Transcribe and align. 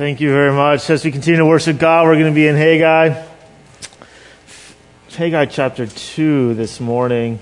Thank 0.00 0.22
you 0.22 0.30
very 0.30 0.50
much. 0.50 0.88
As 0.88 1.04
we 1.04 1.12
continue 1.12 1.40
to 1.40 1.44
worship 1.44 1.76
God, 1.76 2.06
we're 2.06 2.14
going 2.14 2.32
to 2.32 2.34
be 2.34 2.46
in 2.46 2.56
Haggai. 2.56 3.22
Haggai 5.10 5.44
chapter 5.44 5.86
2 5.86 6.54
this 6.54 6.80
morning. 6.80 7.38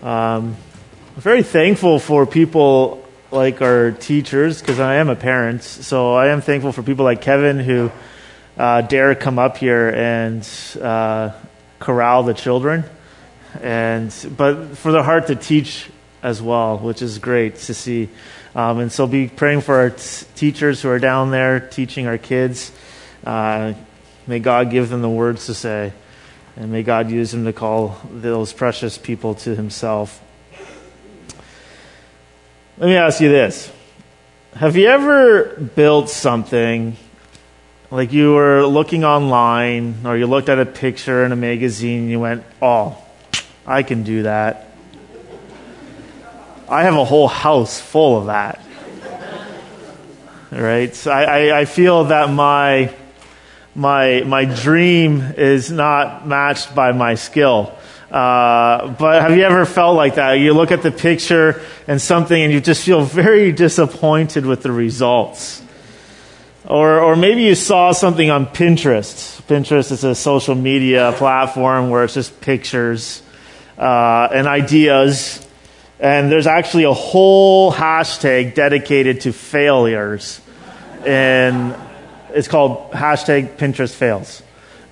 Um, 0.00 0.56
I'm 1.16 1.20
very 1.20 1.42
thankful 1.42 1.98
for 1.98 2.24
people 2.24 3.04
like 3.32 3.62
our 3.62 3.90
teachers 3.90 4.60
because 4.60 4.78
I 4.78 4.94
am 4.94 5.08
a 5.08 5.16
parent. 5.16 5.64
So 5.64 6.14
I 6.14 6.28
am 6.28 6.40
thankful 6.40 6.70
for 6.70 6.84
people 6.84 7.04
like 7.04 7.20
Kevin 7.20 7.58
who 7.58 7.90
uh, 8.56 8.82
dare 8.82 9.16
come 9.16 9.40
up 9.40 9.56
here 9.56 9.90
and 9.90 10.48
uh, 10.80 11.32
corral 11.80 12.22
the 12.22 12.34
children. 12.34 12.84
And, 13.60 14.14
but 14.36 14.78
for 14.78 14.92
the 14.92 15.02
heart 15.02 15.26
to 15.26 15.34
teach 15.34 15.90
as 16.24 16.40
well, 16.40 16.78
which 16.78 17.02
is 17.02 17.18
great 17.18 17.56
to 17.56 17.74
see. 17.74 18.08
Um, 18.54 18.78
and 18.78 18.90
so 18.90 19.06
be 19.06 19.28
praying 19.28 19.60
for 19.60 19.76
our 19.76 19.90
t- 19.90 20.26
teachers 20.34 20.80
who 20.80 20.88
are 20.88 20.98
down 20.98 21.30
there 21.30 21.60
teaching 21.60 22.06
our 22.06 22.16
kids. 22.16 22.72
Uh, 23.24 23.74
may 24.26 24.38
God 24.38 24.70
give 24.70 24.88
them 24.88 25.02
the 25.02 25.10
words 25.10 25.46
to 25.46 25.54
say, 25.54 25.92
and 26.56 26.72
may 26.72 26.82
God 26.82 27.10
use 27.10 27.30
them 27.30 27.44
to 27.44 27.52
call 27.52 28.00
those 28.10 28.54
precious 28.54 28.96
people 28.96 29.34
to 29.36 29.54
Himself. 29.54 30.22
Let 32.78 32.86
me 32.86 32.96
ask 32.96 33.20
you 33.20 33.28
this 33.28 33.70
Have 34.54 34.76
you 34.76 34.86
ever 34.86 35.56
built 35.76 36.08
something 36.08 36.96
like 37.90 38.12
you 38.12 38.32
were 38.32 38.66
looking 38.66 39.04
online 39.04 40.06
or 40.06 40.16
you 40.16 40.26
looked 40.26 40.48
at 40.48 40.58
a 40.58 40.66
picture 40.66 41.24
in 41.24 41.32
a 41.32 41.36
magazine 41.36 42.02
and 42.02 42.10
you 42.10 42.18
went, 42.18 42.44
oh, 42.62 42.96
I 43.66 43.82
can 43.82 44.04
do 44.04 44.22
that? 44.22 44.73
I 46.68 46.84
have 46.84 46.94
a 46.94 47.04
whole 47.04 47.28
house 47.28 47.78
full 47.78 48.18
of 48.18 48.26
that. 48.26 48.60
Right? 50.50 50.94
So 50.94 51.10
I, 51.10 51.22
I, 51.22 51.60
I 51.60 51.64
feel 51.64 52.04
that 52.04 52.30
my, 52.30 52.94
my, 53.74 54.22
my 54.22 54.44
dream 54.44 55.20
is 55.36 55.70
not 55.70 56.26
matched 56.26 56.74
by 56.74 56.92
my 56.92 57.16
skill. 57.16 57.74
Uh, 58.10 58.88
but 58.92 59.22
have 59.22 59.36
you 59.36 59.42
ever 59.42 59.66
felt 59.66 59.96
like 59.96 60.14
that? 60.14 60.34
You 60.34 60.54
look 60.54 60.70
at 60.70 60.82
the 60.82 60.92
picture 60.92 61.60
and 61.86 62.00
something 62.00 62.40
and 62.40 62.52
you 62.52 62.60
just 62.60 62.84
feel 62.84 63.02
very 63.02 63.52
disappointed 63.52 64.46
with 64.46 64.62
the 64.62 64.72
results. 64.72 65.60
Or, 66.64 67.00
or 67.00 67.16
maybe 67.16 67.42
you 67.42 67.56
saw 67.56 67.92
something 67.92 68.30
on 68.30 68.46
Pinterest. 68.46 69.42
Pinterest 69.42 69.92
is 69.92 70.04
a 70.04 70.14
social 70.14 70.54
media 70.54 71.12
platform 71.16 71.90
where 71.90 72.04
it's 72.04 72.14
just 72.14 72.40
pictures 72.40 73.22
uh, 73.76 74.28
and 74.32 74.46
ideas 74.46 75.43
and 76.00 76.30
there's 76.30 76.46
actually 76.46 76.84
a 76.84 76.92
whole 76.92 77.72
hashtag 77.72 78.54
dedicated 78.54 79.22
to 79.22 79.32
failures. 79.32 80.40
And 81.06 81.76
it's 82.30 82.48
called 82.48 82.90
hashtag 82.92 83.56
Pinterest 83.56 83.94
fails. 83.94 84.42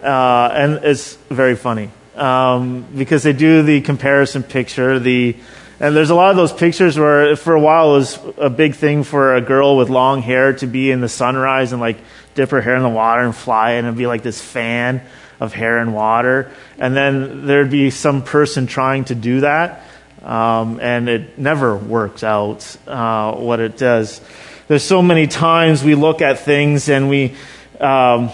Uh, 0.02 0.50
and 0.52 0.84
it's 0.84 1.14
very 1.30 1.56
funny 1.56 1.90
um, 2.16 2.86
because 2.96 3.22
they 3.22 3.32
do 3.32 3.62
the 3.62 3.80
comparison 3.80 4.42
picture. 4.42 4.98
The 4.98 5.36
and 5.80 5.96
there's 5.96 6.10
a 6.10 6.14
lot 6.14 6.30
of 6.30 6.36
those 6.36 6.52
pictures 6.52 6.96
where 6.96 7.34
for 7.34 7.54
a 7.54 7.60
while 7.60 7.94
it 7.94 7.98
was 7.98 8.18
a 8.38 8.50
big 8.50 8.76
thing 8.76 9.02
for 9.02 9.34
a 9.34 9.40
girl 9.40 9.76
with 9.76 9.90
long 9.90 10.22
hair 10.22 10.52
to 10.54 10.66
be 10.68 10.92
in 10.92 11.00
the 11.00 11.08
sunrise 11.08 11.72
and 11.72 11.80
like 11.80 11.98
dip 12.34 12.50
her 12.50 12.60
hair 12.60 12.76
in 12.76 12.82
the 12.82 12.88
water 12.88 13.22
and 13.22 13.34
fly 13.34 13.72
and 13.72 13.86
it'd 13.86 13.98
be 13.98 14.06
like 14.06 14.22
this 14.22 14.40
fan 14.40 15.02
of 15.40 15.52
hair 15.52 15.78
and 15.78 15.92
water. 15.92 16.52
And 16.78 16.94
then 16.94 17.46
there'd 17.46 17.70
be 17.70 17.90
some 17.90 18.22
person 18.22 18.68
trying 18.68 19.06
to 19.06 19.16
do 19.16 19.40
that 19.40 19.84
um, 20.22 20.80
and 20.80 21.08
it 21.08 21.38
never 21.38 21.76
works 21.76 22.22
out 22.22 22.76
uh, 22.86 23.34
what 23.34 23.60
it 23.60 23.76
does. 23.76 24.20
There's 24.68 24.84
so 24.84 25.02
many 25.02 25.26
times 25.26 25.82
we 25.82 25.94
look 25.94 26.22
at 26.22 26.40
things 26.40 26.88
and 26.88 27.08
we 27.08 27.34
um, 27.80 28.30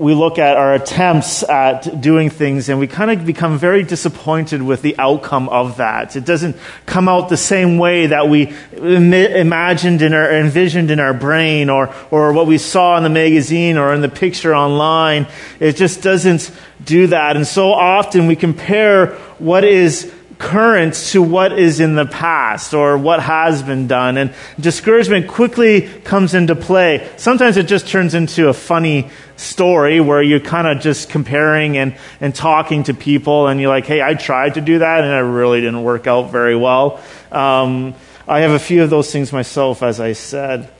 we 0.00 0.14
look 0.14 0.38
at 0.38 0.56
our 0.56 0.72
attempts 0.72 1.42
at 1.42 2.00
doing 2.00 2.30
things 2.30 2.70
and 2.70 2.80
we 2.80 2.86
kind 2.86 3.10
of 3.10 3.26
become 3.26 3.58
very 3.58 3.82
disappointed 3.82 4.62
with 4.62 4.80
the 4.80 4.96
outcome 4.98 5.46
of 5.50 5.76
that. 5.76 6.16
It 6.16 6.24
doesn't 6.24 6.56
come 6.86 7.06
out 7.06 7.28
the 7.28 7.36
same 7.36 7.76
way 7.76 8.06
that 8.06 8.26
we 8.26 8.54
imagined 8.72 10.00
in 10.00 10.14
our, 10.14 10.32
envisioned 10.32 10.90
in 10.90 11.00
our 11.00 11.12
brain 11.12 11.68
or, 11.68 11.94
or 12.10 12.32
what 12.32 12.46
we 12.46 12.56
saw 12.56 12.96
in 12.96 13.02
the 13.02 13.10
magazine 13.10 13.76
or 13.76 13.92
in 13.92 14.00
the 14.00 14.08
picture 14.08 14.54
online. 14.54 15.26
It 15.60 15.76
just 15.76 16.02
doesn't 16.02 16.50
do 16.82 17.08
that. 17.08 17.36
And 17.36 17.46
so 17.46 17.70
often 17.70 18.26
we 18.26 18.36
compare 18.36 19.08
what 19.38 19.64
is 19.64 20.10
current 20.40 20.94
to 20.94 21.22
what 21.22 21.56
is 21.56 21.80
in 21.80 21.94
the 21.94 22.06
past 22.06 22.72
or 22.72 22.96
what 22.96 23.20
has 23.20 23.62
been 23.62 23.86
done. 23.86 24.16
And 24.16 24.34
discouragement 24.58 25.28
quickly 25.28 25.82
comes 25.82 26.32
into 26.34 26.56
play. 26.56 27.08
Sometimes 27.18 27.58
it 27.58 27.68
just 27.68 27.86
turns 27.86 28.14
into 28.14 28.48
a 28.48 28.54
funny 28.54 29.10
story 29.36 30.00
where 30.00 30.22
you're 30.22 30.40
kind 30.40 30.66
of 30.66 30.82
just 30.82 31.10
comparing 31.10 31.76
and, 31.76 31.94
and 32.20 32.34
talking 32.34 32.84
to 32.84 32.94
people 32.94 33.48
and 33.48 33.60
you're 33.60 33.68
like, 33.68 33.84
hey, 33.84 34.02
I 34.02 34.14
tried 34.14 34.54
to 34.54 34.62
do 34.62 34.78
that 34.78 35.04
and 35.04 35.12
it 35.12 35.30
really 35.30 35.60
didn't 35.60 35.84
work 35.84 36.06
out 36.06 36.32
very 36.32 36.56
well. 36.56 37.00
Um, 37.30 37.94
I 38.26 38.40
have 38.40 38.52
a 38.52 38.58
few 38.58 38.82
of 38.82 38.88
those 38.88 39.12
things 39.12 39.32
myself, 39.32 39.82
as 39.82 40.00
I 40.00 40.14
said. 40.14 40.70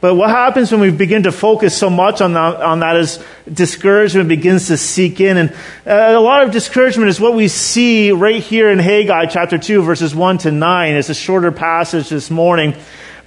But 0.00 0.14
what 0.14 0.30
happens 0.30 0.72
when 0.72 0.80
we 0.80 0.90
begin 0.90 1.24
to 1.24 1.32
focus 1.32 1.76
so 1.76 1.90
much 1.90 2.22
on 2.22 2.32
that, 2.32 2.56
on 2.62 2.80
that 2.80 2.96
is 2.96 3.22
discouragement 3.52 4.30
begins 4.30 4.68
to 4.68 4.78
seek 4.78 5.20
in. 5.20 5.36
And 5.36 5.50
uh, 5.86 6.16
a 6.16 6.20
lot 6.20 6.42
of 6.42 6.52
discouragement 6.52 7.10
is 7.10 7.20
what 7.20 7.34
we 7.34 7.48
see 7.48 8.10
right 8.10 8.42
here 8.42 8.70
in 8.70 8.78
Haggai 8.78 9.26
chapter 9.26 9.58
2, 9.58 9.82
verses 9.82 10.14
1 10.14 10.38
to 10.38 10.52
9. 10.52 10.94
It's 10.94 11.10
a 11.10 11.14
shorter 11.14 11.52
passage 11.52 12.08
this 12.08 12.30
morning. 12.30 12.74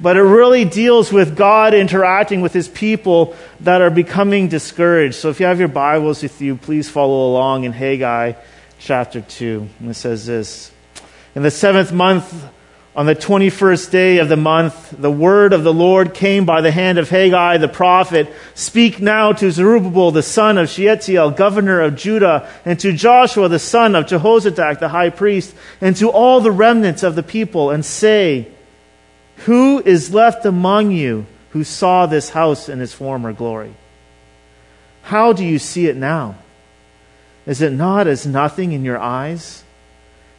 But 0.02 0.18
it 0.18 0.24
really 0.24 0.66
deals 0.66 1.14
with 1.14 1.38
God 1.38 1.76
interacting 1.76 2.42
with 2.42 2.54
his 2.54 2.68
people 2.68 3.36
that 3.60 3.82
are 3.82 3.92
becoming 3.92 4.48
discouraged. 4.48 5.16
So 5.16 5.30
if 5.30 5.40
you 5.40 5.46
have 5.46 5.60
your 5.60 5.68
Bibles 5.68 6.24
with 6.24 6.42
you, 6.42 6.56
please 6.56 6.90
follow 6.90 7.30
along 7.30 7.66
in 7.66 7.72
Haggai 7.72 8.34
chapter 8.80 9.22
2. 9.22 9.70
And 9.80 9.92
it 9.92 9.94
says 9.94 10.26
this 10.26 10.72
In 11.36 11.44
the 11.44 11.52
seventh 11.52 11.94
month, 11.94 12.34
on 12.96 13.08
the 13.08 13.16
21st 13.16 13.90
day 13.90 14.18
of 14.20 14.30
the 14.30 14.38
month, 14.38 14.92
the 14.92 15.10
word 15.10 15.52
of 15.52 15.64
the 15.64 15.74
Lord 15.74 16.14
came 16.14 16.46
by 16.46 16.62
the 16.62 16.72
hand 16.72 17.00
of 17.00 17.10
Haggai 17.10 17.58
the 17.58 17.68
prophet. 17.68 18.32
Speak 18.54 19.02
now 19.02 19.32
to 19.34 19.50
Zerubbabel, 19.50 20.12
the 20.12 20.22
son 20.22 20.60
of 20.60 20.70
Shealtiel, 20.70 21.32
governor 21.32 21.82
of 21.82 21.96
Judah, 21.96 22.48
and 22.66 22.80
to 22.82 22.94
Joshua, 22.94 23.50
the 23.50 23.58
son 23.58 23.96
of 23.96 24.06
Jehozadak, 24.06 24.80
the 24.80 24.90
high 24.90 25.10
priest, 25.10 25.56
and 25.82 25.96
to 25.98 26.12
all 26.12 26.40
the 26.40 26.52
remnants 26.52 27.02
of 27.02 27.16
the 27.16 27.24
people, 27.24 27.72
and 27.72 27.84
say, 27.84 28.48
Who 29.46 29.82
is 29.82 30.14
left 30.14 30.46
among 30.46 30.92
you 30.92 31.26
who 31.50 31.64
saw 31.64 32.06
this 32.06 32.30
house 32.30 32.70
in 32.70 32.80
its 32.80 32.94
former 32.94 33.34
glory? 33.34 33.74
How 35.02 35.34
do 35.34 35.44
you 35.44 35.58
see 35.58 35.88
it 35.88 35.98
now? 35.98 36.36
Is 37.48 37.62
it 37.62 37.74
not 37.74 38.06
as 38.06 38.28
nothing 38.28 38.72
in 38.72 38.86
your 38.86 39.00
eyes? 39.00 39.63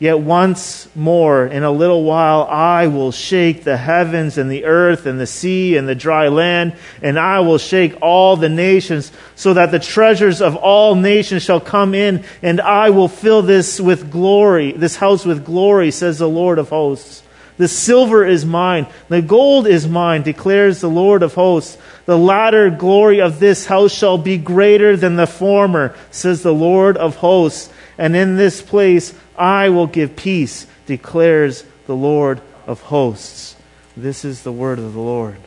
Yet 0.00 0.18
once 0.18 0.88
more, 0.96 1.46
in 1.46 1.62
a 1.62 1.70
little 1.70 2.04
while, 2.04 2.44
I 2.44 2.86
will 2.86 3.12
shake 3.12 3.64
the 3.64 3.76
heavens 3.76 4.38
and 4.38 4.50
the 4.50 4.64
earth 4.64 5.04
and 5.04 5.20
the 5.20 5.26
sea 5.26 5.76
and 5.76 5.86
the 5.86 5.94
dry 5.94 6.28
land, 6.28 6.72
and 7.02 7.18
I 7.18 7.40
will 7.40 7.58
shake 7.58 7.98
all 8.00 8.34
the 8.36 8.48
nations, 8.48 9.12
so 9.36 9.52
that 9.52 9.70
the 9.70 9.78
treasures 9.78 10.40
of 10.40 10.56
all 10.56 10.94
nations 10.94 11.42
shall 11.42 11.60
come 11.60 11.94
in, 11.94 12.24
and 12.40 12.62
I 12.62 12.88
will 12.88 13.08
fill 13.08 13.42
this 13.42 13.78
with 13.78 14.10
glory, 14.10 14.72
this 14.72 14.96
house 14.96 15.26
with 15.26 15.44
glory, 15.44 15.90
says 15.90 16.18
the 16.18 16.26
Lord 16.26 16.58
of 16.58 16.70
hosts. 16.70 17.22
The 17.58 17.68
silver 17.68 18.24
is 18.24 18.46
mine, 18.46 18.86
the 19.10 19.20
gold 19.20 19.66
is 19.66 19.86
mine, 19.86 20.22
declares 20.22 20.80
the 20.80 20.88
Lord 20.88 21.22
of 21.22 21.34
hosts. 21.34 21.76
The 22.06 22.16
latter 22.16 22.70
glory 22.70 23.20
of 23.20 23.38
this 23.38 23.66
house 23.66 23.92
shall 23.92 24.16
be 24.16 24.38
greater 24.38 24.96
than 24.96 25.16
the 25.16 25.26
former, 25.26 25.94
says 26.10 26.42
the 26.42 26.54
Lord 26.54 26.96
of 26.96 27.16
hosts. 27.16 27.68
And 27.98 28.16
in 28.16 28.38
this 28.38 28.62
place 28.62 29.12
I 29.40 29.70
will 29.70 29.86
give 29.86 30.16
peace, 30.16 30.66
declares 30.84 31.64
the 31.86 31.96
Lord 31.96 32.42
of 32.66 32.82
hosts. 32.82 33.56
This 33.96 34.24
is 34.24 34.42
the 34.42 34.52
word 34.52 34.78
of 34.78 34.92
the 34.92 35.00
Lord. 35.00 35.38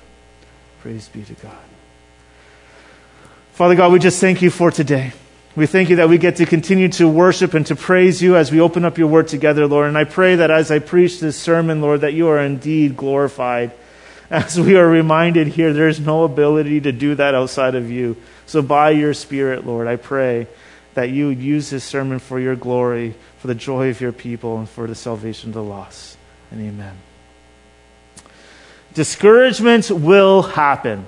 Praise 0.81 1.07
be 1.07 1.23
to 1.23 1.33
God. 1.35 1.55
Father 3.53 3.75
God, 3.75 3.91
we 3.91 3.99
just 3.99 4.19
thank 4.19 4.41
you 4.41 4.49
for 4.49 4.71
today. 4.71 5.13
We 5.55 5.67
thank 5.67 5.91
you 5.91 5.97
that 5.97 6.09
we 6.09 6.17
get 6.17 6.37
to 6.37 6.47
continue 6.47 6.89
to 6.93 7.07
worship 7.07 7.53
and 7.53 7.67
to 7.67 7.75
praise 7.75 8.19
you 8.19 8.35
as 8.35 8.51
we 8.51 8.59
open 8.59 8.83
up 8.83 8.97
your 8.97 9.07
word 9.07 9.27
together, 9.27 9.67
Lord. 9.67 9.87
And 9.87 9.97
I 9.97 10.05
pray 10.05 10.37
that 10.37 10.49
as 10.49 10.71
I 10.71 10.79
preach 10.79 11.19
this 11.19 11.39
sermon, 11.39 11.79
Lord, 11.79 12.01
that 12.01 12.13
you 12.13 12.29
are 12.29 12.39
indeed 12.39 12.97
glorified. 12.97 13.71
As 14.31 14.59
we 14.59 14.75
are 14.75 14.87
reminded 14.87 15.45
here, 15.47 15.71
there 15.71 15.87
is 15.87 15.99
no 15.99 16.23
ability 16.23 16.81
to 16.81 16.91
do 16.91 17.13
that 17.13 17.35
outside 17.35 17.75
of 17.75 17.91
you. 17.91 18.17
So 18.47 18.63
by 18.63 18.89
your 18.89 19.13
Spirit, 19.13 19.67
Lord, 19.67 19.85
I 19.85 19.97
pray 19.97 20.47
that 20.93 21.09
you 21.09 21.27
would 21.27 21.39
use 21.39 21.69
this 21.69 21.83
sermon 21.83 22.19
for 22.19 22.39
your 22.39 22.55
glory, 22.55 23.15
for 23.39 23.47
the 23.47 23.55
joy 23.55 23.89
of 23.89 23.99
your 24.01 24.11
people, 24.11 24.57
and 24.57 24.69
for 24.69 24.87
the 24.87 24.95
salvation 24.95 25.49
of 25.49 25.53
the 25.55 25.63
lost. 25.63 26.17
And 26.51 26.61
amen. 26.61 26.95
Discouragement 28.93 29.89
will 29.89 30.43
happen. 30.43 31.05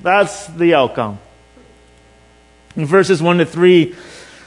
That's 0.00 0.46
the 0.46 0.74
outcome. 0.74 1.18
In 2.76 2.86
verses 2.86 3.22
1 3.22 3.38
to 3.38 3.46
3, 3.46 3.94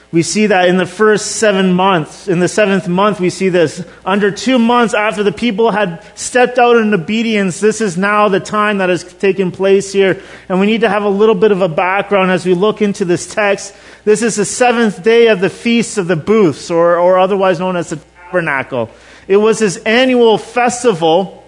we 0.09 0.23
see 0.23 0.47
that 0.47 0.69
in 0.69 0.77
the 0.77 0.85
first 0.85 1.35
seven 1.35 1.73
months, 1.73 2.29
in 2.29 2.39
the 2.39 2.47
seventh 2.47 2.87
month, 2.87 3.19
we 3.19 3.29
see 3.29 3.49
this. 3.49 3.85
Under 4.05 4.31
two 4.31 4.57
months 4.57 4.93
after 4.93 5.21
the 5.21 5.33
people 5.33 5.71
had 5.71 6.01
stepped 6.15 6.57
out 6.57 6.77
in 6.77 6.93
obedience, 6.93 7.59
this 7.59 7.81
is 7.81 7.97
now 7.97 8.29
the 8.29 8.39
time 8.39 8.77
that 8.77 8.87
has 8.87 9.03
taken 9.03 9.51
place 9.51 9.91
here. 9.91 10.21
And 10.47 10.61
we 10.61 10.65
need 10.65 10.81
to 10.81 10.89
have 10.89 11.03
a 11.03 11.09
little 11.09 11.35
bit 11.35 11.51
of 11.51 11.61
a 11.61 11.67
background 11.67 12.31
as 12.31 12.45
we 12.45 12.53
look 12.53 12.81
into 12.81 13.03
this 13.03 13.33
text. 13.33 13.75
This 14.05 14.21
is 14.21 14.37
the 14.37 14.45
seventh 14.45 15.03
day 15.03 15.27
of 15.27 15.41
the 15.41 15.49
Feast 15.49 15.97
of 15.97 16.07
the 16.07 16.15
Booths, 16.15 16.71
or, 16.71 16.97
or 16.97 17.19
otherwise 17.19 17.59
known 17.59 17.75
as 17.75 17.89
the 17.89 17.99
Tabernacle. 18.25 18.89
It 19.27 19.37
was 19.37 19.59
this 19.59 19.75
annual 19.77 20.37
festival. 20.37 21.43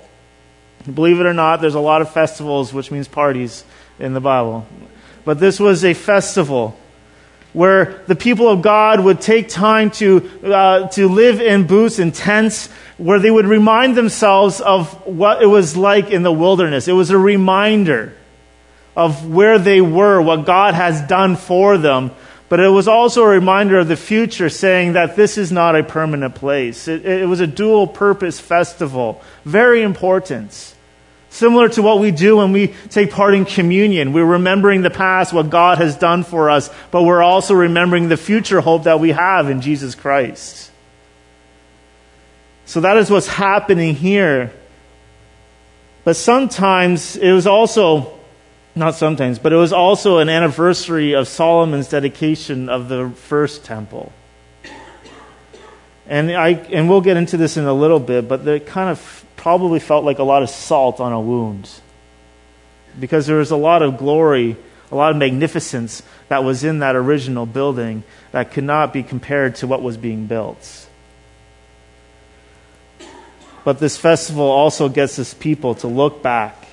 Believe 0.93 1.21
it 1.21 1.25
or 1.25 1.33
not, 1.33 1.61
there's 1.61 1.75
a 1.75 1.79
lot 1.79 2.01
of 2.01 2.11
festivals, 2.11 2.73
which 2.73 2.91
means 2.91 3.07
parties 3.07 3.63
in 3.99 4.13
the 4.13 4.21
Bible. 4.21 4.67
But 5.23 5.39
this 5.39 5.61
was 5.61 5.85
a 5.85 5.93
festival 5.93 6.78
where 7.59 8.01
the 8.07 8.15
people 8.15 8.47
of 8.47 8.61
God 8.61 9.01
would 9.01 9.19
take 9.19 9.49
time 9.49 9.91
to, 9.91 10.31
uh, 10.45 10.87
to 10.87 11.09
live 11.09 11.41
in 11.41 11.67
booths 11.67 11.99
and 11.99 12.15
tents, 12.15 12.69
where 12.95 13.19
they 13.19 13.29
would 13.29 13.45
remind 13.45 13.97
themselves 13.97 14.61
of 14.61 15.05
what 15.05 15.43
it 15.43 15.45
was 15.45 15.75
like 15.75 16.09
in 16.09 16.23
the 16.23 16.31
wilderness. 16.31 16.87
It 16.87 16.93
was 16.93 17.09
a 17.09 17.17
reminder 17.17 18.13
of 18.95 19.29
where 19.29 19.59
they 19.59 19.81
were, 19.81 20.21
what 20.21 20.45
God 20.45 20.73
has 20.73 21.01
done 21.01 21.35
for 21.35 21.77
them. 21.77 22.11
But 22.47 22.61
it 22.61 22.69
was 22.69 22.87
also 22.87 23.23
a 23.23 23.27
reminder 23.27 23.77
of 23.77 23.89
the 23.89 23.97
future, 23.97 24.47
saying 24.47 24.93
that 24.93 25.17
this 25.17 25.37
is 25.37 25.51
not 25.51 25.75
a 25.75 25.83
permanent 25.83 26.35
place. 26.35 26.87
It, 26.87 27.05
it 27.05 27.27
was 27.27 27.41
a 27.41 27.47
dual 27.47 27.87
purpose 27.87 28.39
festival. 28.39 29.21
Very 29.43 29.81
important. 29.81 30.75
Similar 31.29 31.69
to 31.69 31.81
what 31.81 31.99
we 31.99 32.11
do 32.11 32.37
when 32.37 32.51
we 32.51 32.69
take 32.89 33.11
part 33.11 33.35
in 33.35 33.45
communion. 33.45 34.13
We're 34.13 34.25
remembering 34.25 34.81
the 34.81 34.89
past, 34.89 35.31
what 35.31 35.49
God 35.49 35.77
has 35.77 35.95
done 35.95 36.23
for 36.23 36.49
us, 36.49 36.69
but 36.91 37.03
we're 37.03 37.21
also 37.21 37.53
remembering 37.53 38.09
the 38.09 38.17
future 38.17 38.61
hope 38.61 38.83
that 38.83 38.99
we 38.99 39.11
have 39.11 39.49
in 39.49 39.61
Jesus 39.61 39.93
Christ. 39.93 40.71
So 42.65 42.81
that 42.81 42.97
is 42.97 43.09
what's 43.09 43.27
happening 43.27 43.95
here. 43.95 44.51
But 46.03 46.15
sometimes 46.15 47.15
it 47.15 47.31
was 47.31 47.45
also, 47.45 48.17
not 48.75 48.95
sometimes, 48.95 49.37
but 49.37 49.53
it 49.53 49.57
was 49.57 49.73
also 49.73 50.17
an 50.17 50.29
anniversary 50.29 51.13
of 51.13 51.27
Solomon's 51.27 51.89
dedication 51.89 52.69
of 52.69 52.89
the 52.89 53.09
first 53.09 53.65
temple. 53.65 54.11
And, 56.09 56.31
I, 56.31 56.49
and 56.49 56.89
we'll 56.89 57.01
get 57.01 57.17
into 57.17 57.37
this 57.37 57.55
in 57.55 57.65
a 57.65 57.73
little 57.73 57.99
bit, 57.99 58.27
but 58.27 58.45
it 58.47 58.65
kind 58.65 58.89
of 58.89 59.25
probably 59.35 59.79
felt 59.79 60.03
like 60.03 60.17
a 60.17 60.23
lot 60.23 60.41
of 60.41 60.49
salt 60.49 60.99
on 60.99 61.13
a 61.13 61.21
wound. 61.21 61.69
Because 62.99 63.27
there 63.27 63.37
was 63.37 63.51
a 63.51 63.55
lot 63.55 63.83
of 63.83 63.97
glory, 63.99 64.57
a 64.91 64.95
lot 64.95 65.11
of 65.11 65.17
magnificence 65.17 66.01
that 66.27 66.43
was 66.43 66.63
in 66.63 66.79
that 66.79 66.95
original 66.95 67.45
building 67.45 68.03
that 68.31 68.51
could 68.51 68.63
not 68.63 68.91
be 68.91 69.03
compared 69.03 69.55
to 69.57 69.67
what 69.67 69.83
was 69.83 69.97
being 69.97 70.25
built. 70.25 70.87
But 73.63 73.79
this 73.79 73.95
festival 73.95 74.49
also 74.49 74.89
gets 74.89 75.15
this 75.15 75.35
people 75.35 75.75
to 75.75 75.87
look 75.87 76.23
back. 76.23 76.68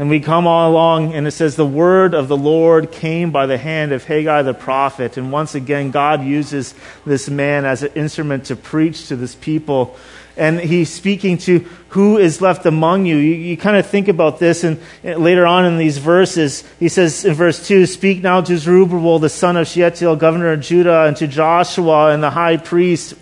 And 0.00 0.08
we 0.08 0.18
come 0.18 0.46
all 0.46 0.70
along, 0.72 1.12
and 1.12 1.26
it 1.26 1.32
says, 1.32 1.56
The 1.56 1.66
word 1.66 2.14
of 2.14 2.26
the 2.26 2.36
Lord 2.36 2.90
came 2.90 3.32
by 3.32 3.44
the 3.44 3.58
hand 3.58 3.92
of 3.92 4.02
Haggai 4.04 4.40
the 4.40 4.54
prophet. 4.54 5.18
And 5.18 5.30
once 5.30 5.54
again, 5.54 5.90
God 5.90 6.24
uses 6.24 6.74
this 7.04 7.28
man 7.28 7.66
as 7.66 7.82
an 7.82 7.92
instrument 7.94 8.46
to 8.46 8.56
preach 8.56 9.08
to 9.08 9.16
this 9.16 9.34
people 9.34 9.98
and 10.36 10.58
he's 10.58 10.90
speaking 10.90 11.36
to 11.36 11.58
who 11.90 12.16
is 12.16 12.40
left 12.40 12.64
among 12.64 13.04
you. 13.04 13.16
You, 13.16 13.34
you 13.34 13.56
kind 13.58 13.76
of 13.76 13.86
think 13.86 14.08
about 14.08 14.38
this, 14.38 14.64
and, 14.64 14.80
and, 15.04 15.22
later 15.22 15.44
on 15.46 15.66
in 15.66 15.76
these 15.76 15.98
verses, 15.98 16.64
he 16.78 16.88
says 16.88 17.26
in 17.26 17.34
verse 17.34 17.66
2 17.68 17.84
Speak 17.84 18.22
now 18.22 18.40
to 18.40 18.56
Zerubbabel, 18.56 19.18
the 19.18 19.28
son 19.28 19.58
of 19.58 19.68
Shealtiel, 19.68 20.16
governor 20.16 20.52
of 20.52 20.62
Judah, 20.62 21.02
and 21.02 21.16
to 21.18 21.26
Joshua 21.26 22.12
and 22.12 22.22
the 22.22 22.30
high 22.30 22.56
priest 22.56 23.14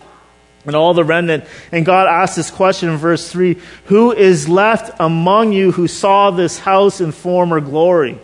and 0.69 0.77
all 0.77 0.95
the 0.95 1.05
remnant. 1.05 1.45
And 1.73 1.85
God 1.85 2.07
asks 2.07 2.37
this 2.37 2.51
question 2.51 2.89
in 2.89 2.97
verse 2.97 3.31
3 3.31 3.59
Who 3.87 4.13
is 4.13 4.49
left 4.49 4.97
among 5.01 5.53
you 5.53 5.73
who 5.73 5.89
saw 5.89 6.31
this 6.31 6.59
house 6.59 7.01
in 7.01 7.13
former 7.13 7.61
glory? 7.61 8.19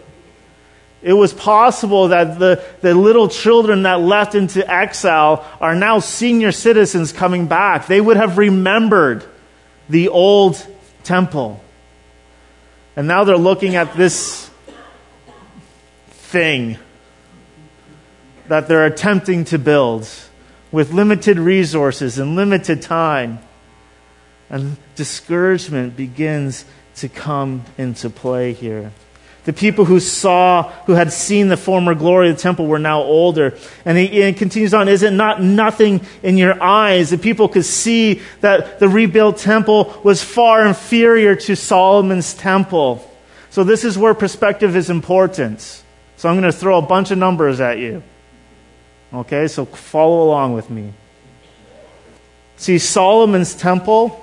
It 1.03 1.13
was 1.13 1.35
possible 1.35 2.09
that 2.09 2.39
the, 2.39 2.65
the 2.81 2.95
little 2.95 3.29
children 3.29 3.83
that 3.83 4.01
left 4.01 4.35
into 4.35 4.67
exile 4.71 5.47
are 5.61 5.75
now 5.75 5.99
senior 5.99 6.51
citizens 6.51 7.13
coming 7.13 7.47
back. 7.47 7.87
They 7.87 8.01
would 8.01 8.17
have 8.17 8.39
remembered 8.39 9.25
the 9.91 10.09
old 10.09 10.67
temple. 11.03 11.63
And 12.97 13.07
now 13.07 13.25
they're 13.25 13.37
looking 13.37 13.77
at 13.77 13.95
this 13.95 14.49
thing 16.09 16.79
that 18.49 18.69
they're 18.69 18.87
attempting 18.87 19.45
to 19.47 19.59
build 19.59 20.09
with 20.75 20.93
limited 20.93 21.39
resources 21.39 22.19
and 22.19 22.35
limited 22.35 22.83
time. 22.83 23.39
And 24.51 24.77
discouragement 24.97 25.97
begins 25.97 26.65
to 26.97 27.09
come 27.09 27.65
into 27.79 28.11
play 28.11 28.53
here. 28.53 28.91
The 29.45 29.53
people 29.53 29.85
who 29.85 30.01
saw, 30.01 30.73
who 30.87 30.95
had 30.95 31.13
seen 31.13 31.47
the 31.47 31.57
former 31.57 31.95
glory 31.95 32.31
of 32.31 32.37
the 32.37 32.43
temple 32.43 32.67
were 32.67 32.81
now 32.81 33.03
older. 33.03 33.57
And 33.85 33.97
he, 33.97 34.25
and 34.25 34.37
continues 34.37 34.75
on, 34.75 34.89
is 34.89 35.05
it 35.05 35.13
not 35.13 35.41
nothing 35.41 36.01
in 36.25 36.37
your 36.37 36.61
eyes? 36.61 37.11
The 37.11 37.19
people 37.19 37.47
could 37.47 37.65
see 37.65 38.21
that 38.41 38.81
the 38.81 38.89
rebuilt 38.89 39.39
temple 39.39 40.01
was 40.03 40.25
far 40.25 40.67
inferior 40.67 41.37
to 41.37 41.55
Solomon's 41.55 42.35
temple. 42.35 43.09
So 43.51 43.63
this 43.63 43.85
is 43.85 43.97
where 43.97 44.13
perspective 44.13 44.75
is 44.75 44.91
important. 44.91 45.61
So 46.17 46.29
I'm 46.29 46.35
going 46.35 46.51
to 46.51 46.59
throw 46.59 46.79
a 46.79 46.83
bunch 46.83 47.13
of 47.13 47.19
numbers 47.19 47.61
at 47.61 47.79
you. 47.79 48.03
Okay, 49.15 49.47
so 49.47 49.65
follow 49.65 50.25
along 50.25 50.55
with 50.55 50.69
me. 50.71 50.93
See, 52.57 52.79
Solomon's 52.79 53.55
temple 53.55 54.21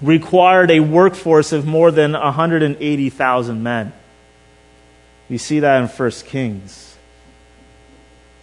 required 0.00 0.70
a 0.70 0.80
workforce 0.80 1.52
of 1.52 1.66
more 1.66 1.90
than 1.90 2.12
180,000 2.12 3.62
men. 3.62 3.92
We 5.28 5.38
see 5.38 5.60
that 5.60 5.82
in 5.82 5.88
1 5.88 6.10
Kings. 6.26 6.96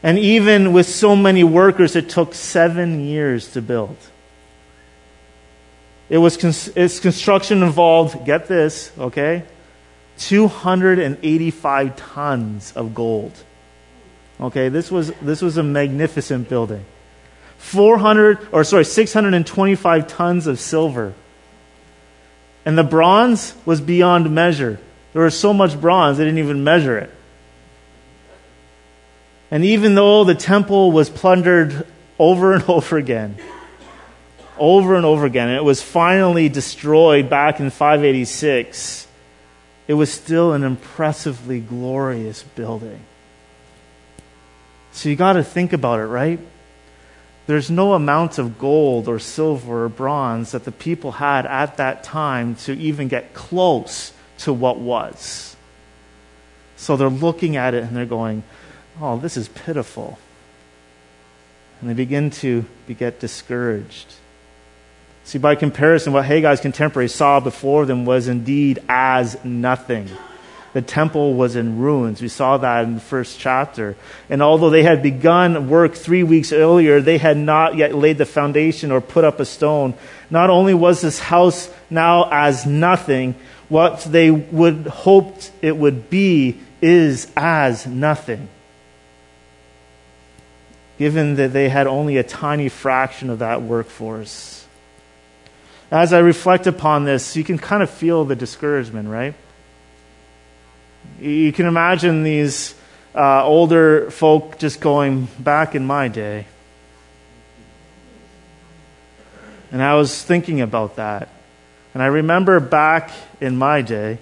And 0.02 0.18
even 0.18 0.72
with 0.72 0.88
so 0.88 1.16
many 1.16 1.44
workers, 1.44 1.96
it 1.96 2.10
took 2.10 2.34
seven 2.34 3.02
years 3.02 3.52
to 3.54 3.62
build. 3.62 3.98
It 6.10 6.20
was 6.20 6.38
its 6.76 7.00
construction 7.00 7.62
involved, 7.64 8.26
get 8.26 8.48
this, 8.48 8.92
okay, 8.98 9.44
285 10.18 11.96
tons 11.96 12.72
of 12.76 12.96
gold. 12.96 13.34
Okay, 14.40 14.70
this 14.70 14.90
was, 14.90 15.12
this 15.22 15.42
was 15.42 15.58
a 15.58 15.64
magnificent 15.64 16.48
building. 16.48 16.86
400, 17.58 18.48
or 18.54 18.64
sorry, 18.64 18.86
625 18.86 20.08
tons 20.08 20.48
of 20.48 20.60
silver. 20.60 21.14
And 22.66 22.78
the 22.78 22.84
bronze 22.84 23.54
was 23.66 23.82
beyond 23.82 24.34
measure. 24.34 24.80
There 25.14 25.24
was 25.24 25.38
so 25.38 25.54
much 25.54 25.80
bronze, 25.80 26.18
they 26.18 26.24
didn't 26.24 26.40
even 26.40 26.64
measure 26.64 26.98
it. 26.98 27.12
And 29.52 29.66
even 29.66 29.96
though 29.96 30.24
the 30.24 30.36
temple 30.36 30.92
was 30.92 31.10
plundered 31.10 31.86
over 32.18 32.54
and 32.54 32.64
over 32.70 32.98
again, 32.98 33.38
over 34.58 34.96
and 34.96 35.06
over 35.06 35.26
again, 35.26 35.50
and 35.50 35.58
it 35.58 35.64
was 35.64 35.82
finally 35.82 36.48
destroyed 36.48 37.30
back 37.30 37.60
in 37.60 37.70
586, 37.70 39.08
it 39.88 39.94
was 39.96 40.12
still 40.12 40.54
an 40.54 40.64
impressively 40.64 41.60
glorious 41.60 42.44
building. 42.44 43.02
So 45.00 45.08
you 45.08 45.16
got 45.16 45.34
to 45.34 45.46
think 45.46 45.72
about 45.72 46.02
it, 46.02 46.08
right? 46.08 46.42
There's 47.48 47.72
no 47.72 47.94
amount 47.94 48.38
of 48.38 48.60
gold 48.60 49.08
or 49.08 49.18
silver 49.18 49.86
or 49.86 49.90
bronze 49.90 50.52
that 50.52 50.66
the 50.66 50.74
people 50.74 51.14
had 51.14 51.46
at 51.46 51.78
that 51.78 52.04
time 52.04 52.56
to 52.66 52.74
even 52.74 53.08
get 53.08 53.34
close 53.34 54.12
to 54.40 54.52
what 54.52 54.78
was. 54.78 55.56
So 56.76 56.98
they're 56.98 57.08
looking 57.08 57.56
at 57.56 57.74
it 57.74 57.84
and 57.84 57.96
they're 57.96 58.06
going, 58.06 58.44
oh, 59.00 59.18
this 59.18 59.38
is 59.38 59.48
pitiful. 59.48 60.20
And 61.80 61.90
they 61.90 61.94
begin 61.94 62.30
to 62.32 62.66
get 62.90 63.22
discouraged. 63.22 64.14
See, 65.24 65.38
by 65.38 65.56
comparison, 65.56 66.12
what 66.12 66.26
Haggai's 66.26 66.60
contemporaries 66.60 67.16
saw 67.16 67.40
before 67.40 67.86
them 67.86 68.04
was 68.04 68.28
indeed 68.28 68.80
as 68.90 69.42
nothing. 69.46 70.10
The 70.74 70.82
temple 70.82 71.34
was 71.34 71.56
in 71.56 71.80
ruins. 71.80 72.22
We 72.22 72.28
saw 72.28 72.58
that 72.58 72.84
in 72.84 72.96
the 72.96 73.00
first 73.00 73.40
chapter. 73.40 73.96
And 74.30 74.42
although 74.42 74.70
they 74.70 74.84
had 74.84 75.02
begun 75.02 75.70
work 75.70 75.96
three 75.96 76.24
weeks 76.24 76.54
earlier, 76.54 77.02
they 77.02 77.18
had 77.18 77.38
not 77.38 77.76
yet 77.76 77.96
laid 77.96 78.20
the 78.20 78.26
foundation 78.26 78.92
or 78.92 79.02
put 79.02 79.24
up 79.24 79.40
a 79.40 79.46
stone. 79.46 79.96
Not 80.30 80.50
only 80.50 80.76
was 80.76 81.02
this 81.02 81.20
house 81.20 81.72
now 81.90 82.30
as 82.32 82.66
nothing, 82.68 83.36
what 83.68 84.02
they 84.02 84.30
would 84.30 84.88
hoped 84.88 85.52
it 85.62 85.76
would 85.76 86.10
be 86.10 86.60
is 86.82 87.32
as 87.36 87.88
nothing. 87.88 88.48
Given 91.00 91.36
that 91.36 91.54
they 91.54 91.70
had 91.70 91.88
only 91.88 92.18
a 92.18 92.24
tiny 92.24 92.70
fraction 92.70 93.30
of 93.30 93.40
that 93.40 93.64
workforce. 93.64 94.66
As 95.92 96.14
I 96.14 96.20
reflect 96.20 96.68
upon 96.68 97.06
this, 97.06 97.36
you 97.36 97.44
can 97.44 97.58
kind 97.58 97.82
of 97.82 97.90
feel 97.90 98.26
the 98.26 98.36
discouragement, 98.36 99.10
right? 99.10 99.34
You 101.20 101.52
can 101.52 101.66
imagine 101.66 102.24
these 102.24 102.76
uh, 103.16 103.44
older 103.44 104.12
folk 104.12 104.58
just 104.60 104.80
going, 104.80 105.28
back 105.40 105.76
in 105.76 105.86
my 105.86 106.08
day. 106.08 106.46
And 109.72 109.82
I 109.84 109.96
was 109.96 110.24
thinking 110.24 110.62
about 110.62 110.96
that. 110.96 111.30
And 111.94 112.02
I 112.02 112.08
remember 112.08 112.60
back 112.60 113.12
in 113.42 113.58
my 113.58 113.82
day, 113.82 114.20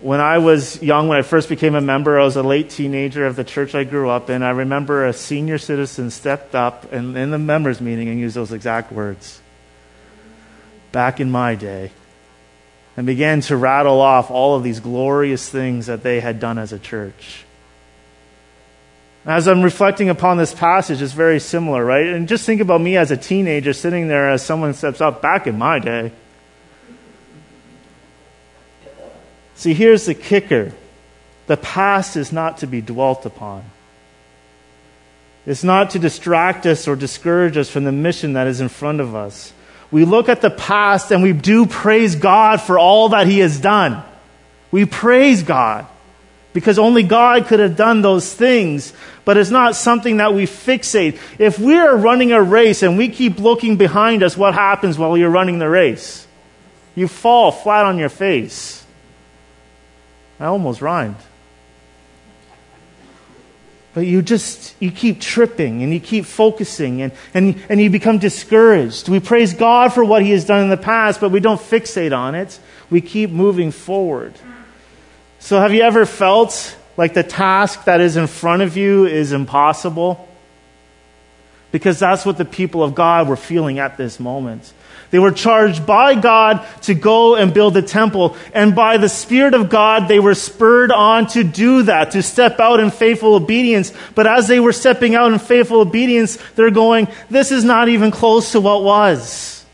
when 0.00 0.20
I 0.20 0.38
was 0.38 0.82
young, 0.82 1.08
when 1.08 1.18
I 1.18 1.22
first 1.22 1.48
became 1.48 1.74
a 1.74 1.80
member, 1.80 2.20
I 2.20 2.24
was 2.24 2.36
a 2.36 2.42
late 2.42 2.68
teenager 2.68 3.26
of 3.26 3.34
the 3.34 3.44
church 3.44 3.74
I 3.74 3.84
grew 3.84 4.10
up 4.10 4.28
in. 4.28 4.42
I 4.42 4.50
remember 4.50 5.06
a 5.06 5.12
senior 5.12 5.58
citizen 5.58 6.10
stepped 6.10 6.54
up 6.54 6.92
and 6.92 7.16
in 7.16 7.30
the 7.30 7.38
members' 7.38 7.80
meeting 7.80 8.08
and 8.08 8.20
used 8.20 8.36
those 8.36 8.52
exact 8.52 8.92
words. 8.92 9.40
Back 10.92 11.20
in 11.20 11.30
my 11.30 11.54
day. 11.54 11.92
And 12.96 13.06
began 13.06 13.42
to 13.42 13.56
rattle 13.56 14.00
off 14.00 14.30
all 14.30 14.56
of 14.56 14.62
these 14.62 14.80
glorious 14.80 15.48
things 15.48 15.86
that 15.86 16.02
they 16.02 16.20
had 16.20 16.40
done 16.40 16.58
as 16.58 16.72
a 16.72 16.78
church. 16.78 17.44
As 19.26 19.48
I'm 19.48 19.62
reflecting 19.62 20.08
upon 20.08 20.38
this 20.38 20.54
passage, 20.54 21.02
it's 21.02 21.12
very 21.12 21.40
similar, 21.40 21.84
right? 21.84 22.06
And 22.06 22.28
just 22.28 22.46
think 22.46 22.60
about 22.60 22.80
me 22.80 22.96
as 22.96 23.10
a 23.10 23.16
teenager 23.16 23.72
sitting 23.72 24.06
there 24.06 24.30
as 24.30 24.42
someone 24.42 24.72
steps 24.72 25.00
up 25.00 25.20
back 25.20 25.46
in 25.46 25.58
my 25.58 25.80
day. 25.80 26.12
See, 29.56 29.74
here's 29.74 30.06
the 30.06 30.14
kicker 30.14 30.72
the 31.48 31.56
past 31.56 32.16
is 32.16 32.32
not 32.32 32.58
to 32.58 32.66
be 32.66 32.80
dwelt 32.80 33.26
upon. 33.26 33.64
It's 35.44 35.64
not 35.64 35.90
to 35.90 35.98
distract 35.98 36.66
us 36.66 36.88
or 36.88 36.96
discourage 36.96 37.56
us 37.56 37.70
from 37.70 37.84
the 37.84 37.92
mission 37.92 38.32
that 38.34 38.46
is 38.46 38.60
in 38.60 38.68
front 38.68 39.00
of 39.00 39.14
us. 39.14 39.52
We 39.90 40.04
look 40.04 40.28
at 40.28 40.40
the 40.40 40.50
past 40.50 41.10
and 41.10 41.22
we 41.22 41.32
do 41.32 41.66
praise 41.66 42.16
God 42.16 42.60
for 42.60 42.78
all 42.78 43.10
that 43.10 43.26
He 43.26 43.38
has 43.40 43.60
done. 43.60 44.02
We 44.70 44.84
praise 44.84 45.42
God 45.42 45.86
because 46.52 46.78
only 46.78 47.02
God 47.02 47.46
could 47.46 47.60
have 47.60 47.76
done 47.76 48.02
those 48.02 48.32
things, 48.32 48.92
but 49.24 49.36
it's 49.36 49.50
not 49.50 49.76
something 49.76 50.16
that 50.16 50.32
we 50.32 50.46
fixate. 50.46 51.20
If 51.38 51.58
we 51.58 51.76
are 51.76 51.96
running 51.96 52.32
a 52.32 52.42
race 52.42 52.82
and 52.82 52.96
we 52.96 53.10
keep 53.10 53.38
looking 53.38 53.76
behind 53.76 54.22
us, 54.22 54.36
what 54.36 54.54
happens 54.54 54.98
while 54.98 55.16
you're 55.16 55.30
running 55.30 55.58
the 55.58 55.68
race? 55.68 56.26
You 56.94 57.08
fall 57.08 57.52
flat 57.52 57.84
on 57.84 57.98
your 57.98 58.08
face. 58.08 58.84
I 60.40 60.46
almost 60.46 60.80
rhymed. 60.80 61.16
But 63.96 64.06
you 64.06 64.20
just, 64.20 64.74
you 64.78 64.90
keep 64.90 65.22
tripping 65.22 65.82
and 65.82 65.90
you 65.90 66.00
keep 66.00 66.26
focusing 66.26 67.00
and, 67.00 67.12
and, 67.32 67.58
and 67.70 67.80
you 67.80 67.88
become 67.88 68.18
discouraged. 68.18 69.08
We 69.08 69.20
praise 69.20 69.54
God 69.54 69.94
for 69.94 70.04
what 70.04 70.20
He 70.20 70.32
has 70.32 70.44
done 70.44 70.64
in 70.64 70.68
the 70.68 70.76
past, 70.76 71.18
but 71.18 71.30
we 71.30 71.40
don't 71.40 71.58
fixate 71.58 72.14
on 72.14 72.34
it. 72.34 72.60
We 72.90 73.00
keep 73.00 73.30
moving 73.30 73.70
forward. 73.70 74.34
So, 75.38 75.58
have 75.58 75.72
you 75.72 75.80
ever 75.80 76.04
felt 76.04 76.76
like 76.98 77.14
the 77.14 77.22
task 77.22 77.84
that 77.84 78.02
is 78.02 78.18
in 78.18 78.26
front 78.26 78.60
of 78.60 78.76
you 78.76 79.06
is 79.06 79.32
impossible? 79.32 80.28
Because 81.72 81.98
that's 81.98 82.26
what 82.26 82.36
the 82.36 82.44
people 82.44 82.82
of 82.82 82.94
God 82.94 83.28
were 83.28 83.34
feeling 83.34 83.78
at 83.78 83.96
this 83.96 84.20
moment. 84.20 84.74
They 85.10 85.18
were 85.18 85.30
charged 85.30 85.86
by 85.86 86.14
God 86.14 86.66
to 86.82 86.94
go 86.94 87.36
and 87.36 87.54
build 87.54 87.74
the 87.74 87.82
temple. 87.82 88.36
And 88.52 88.74
by 88.74 88.96
the 88.96 89.08
Spirit 89.08 89.54
of 89.54 89.70
God, 89.70 90.08
they 90.08 90.18
were 90.18 90.34
spurred 90.34 90.90
on 90.90 91.26
to 91.28 91.44
do 91.44 91.82
that, 91.84 92.12
to 92.12 92.22
step 92.22 92.58
out 92.60 92.80
in 92.80 92.90
faithful 92.90 93.34
obedience. 93.34 93.92
But 94.14 94.26
as 94.26 94.48
they 94.48 94.60
were 94.60 94.72
stepping 94.72 95.14
out 95.14 95.32
in 95.32 95.38
faithful 95.38 95.80
obedience, 95.80 96.38
they're 96.54 96.70
going, 96.70 97.08
this 97.30 97.52
is 97.52 97.64
not 97.64 97.88
even 97.88 98.10
close 98.10 98.52
to 98.52 98.60
what 98.60 98.82
was. 98.82 99.64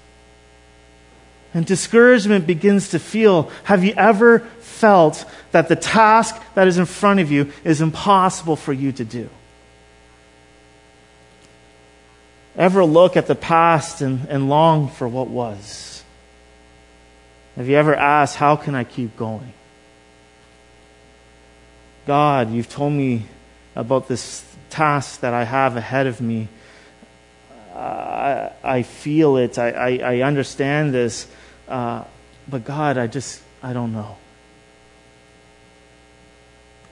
And 1.54 1.66
discouragement 1.66 2.46
begins 2.46 2.90
to 2.90 2.98
feel. 2.98 3.50
Have 3.64 3.84
you 3.84 3.92
ever 3.96 4.40
felt 4.60 5.24
that 5.52 5.68
the 5.68 5.76
task 5.76 6.34
that 6.54 6.66
is 6.66 6.78
in 6.78 6.86
front 6.86 7.20
of 7.20 7.30
you 7.30 7.52
is 7.62 7.80
impossible 7.80 8.56
for 8.56 8.72
you 8.72 8.92
to 8.92 9.04
do? 9.04 9.28
Ever 12.56 12.84
look 12.84 13.16
at 13.16 13.26
the 13.26 13.34
past 13.34 14.00
and, 14.00 14.28
and 14.28 14.48
long 14.48 14.88
for 14.88 15.08
what 15.08 15.28
was? 15.28 16.04
Have 17.56 17.68
you 17.68 17.76
ever 17.76 17.94
asked, 17.94 18.36
How 18.36 18.56
can 18.56 18.74
I 18.74 18.84
keep 18.84 19.16
going? 19.16 19.52
God, 22.06 22.50
you've 22.50 22.68
told 22.68 22.92
me 22.92 23.26
about 23.76 24.08
this 24.08 24.44
task 24.70 25.20
that 25.20 25.34
I 25.34 25.44
have 25.44 25.76
ahead 25.76 26.06
of 26.06 26.20
me. 26.20 26.48
I, 27.74 28.50
I 28.62 28.82
feel 28.82 29.36
it. 29.36 29.58
I, 29.58 29.70
I, 29.70 29.88
I 29.96 30.20
understand 30.22 30.92
this. 30.92 31.26
Uh, 31.68 32.04
but 32.48 32.64
God, 32.64 32.98
I 32.98 33.06
just, 33.06 33.42
I 33.62 33.72
don't 33.72 33.92
know. 33.92 34.16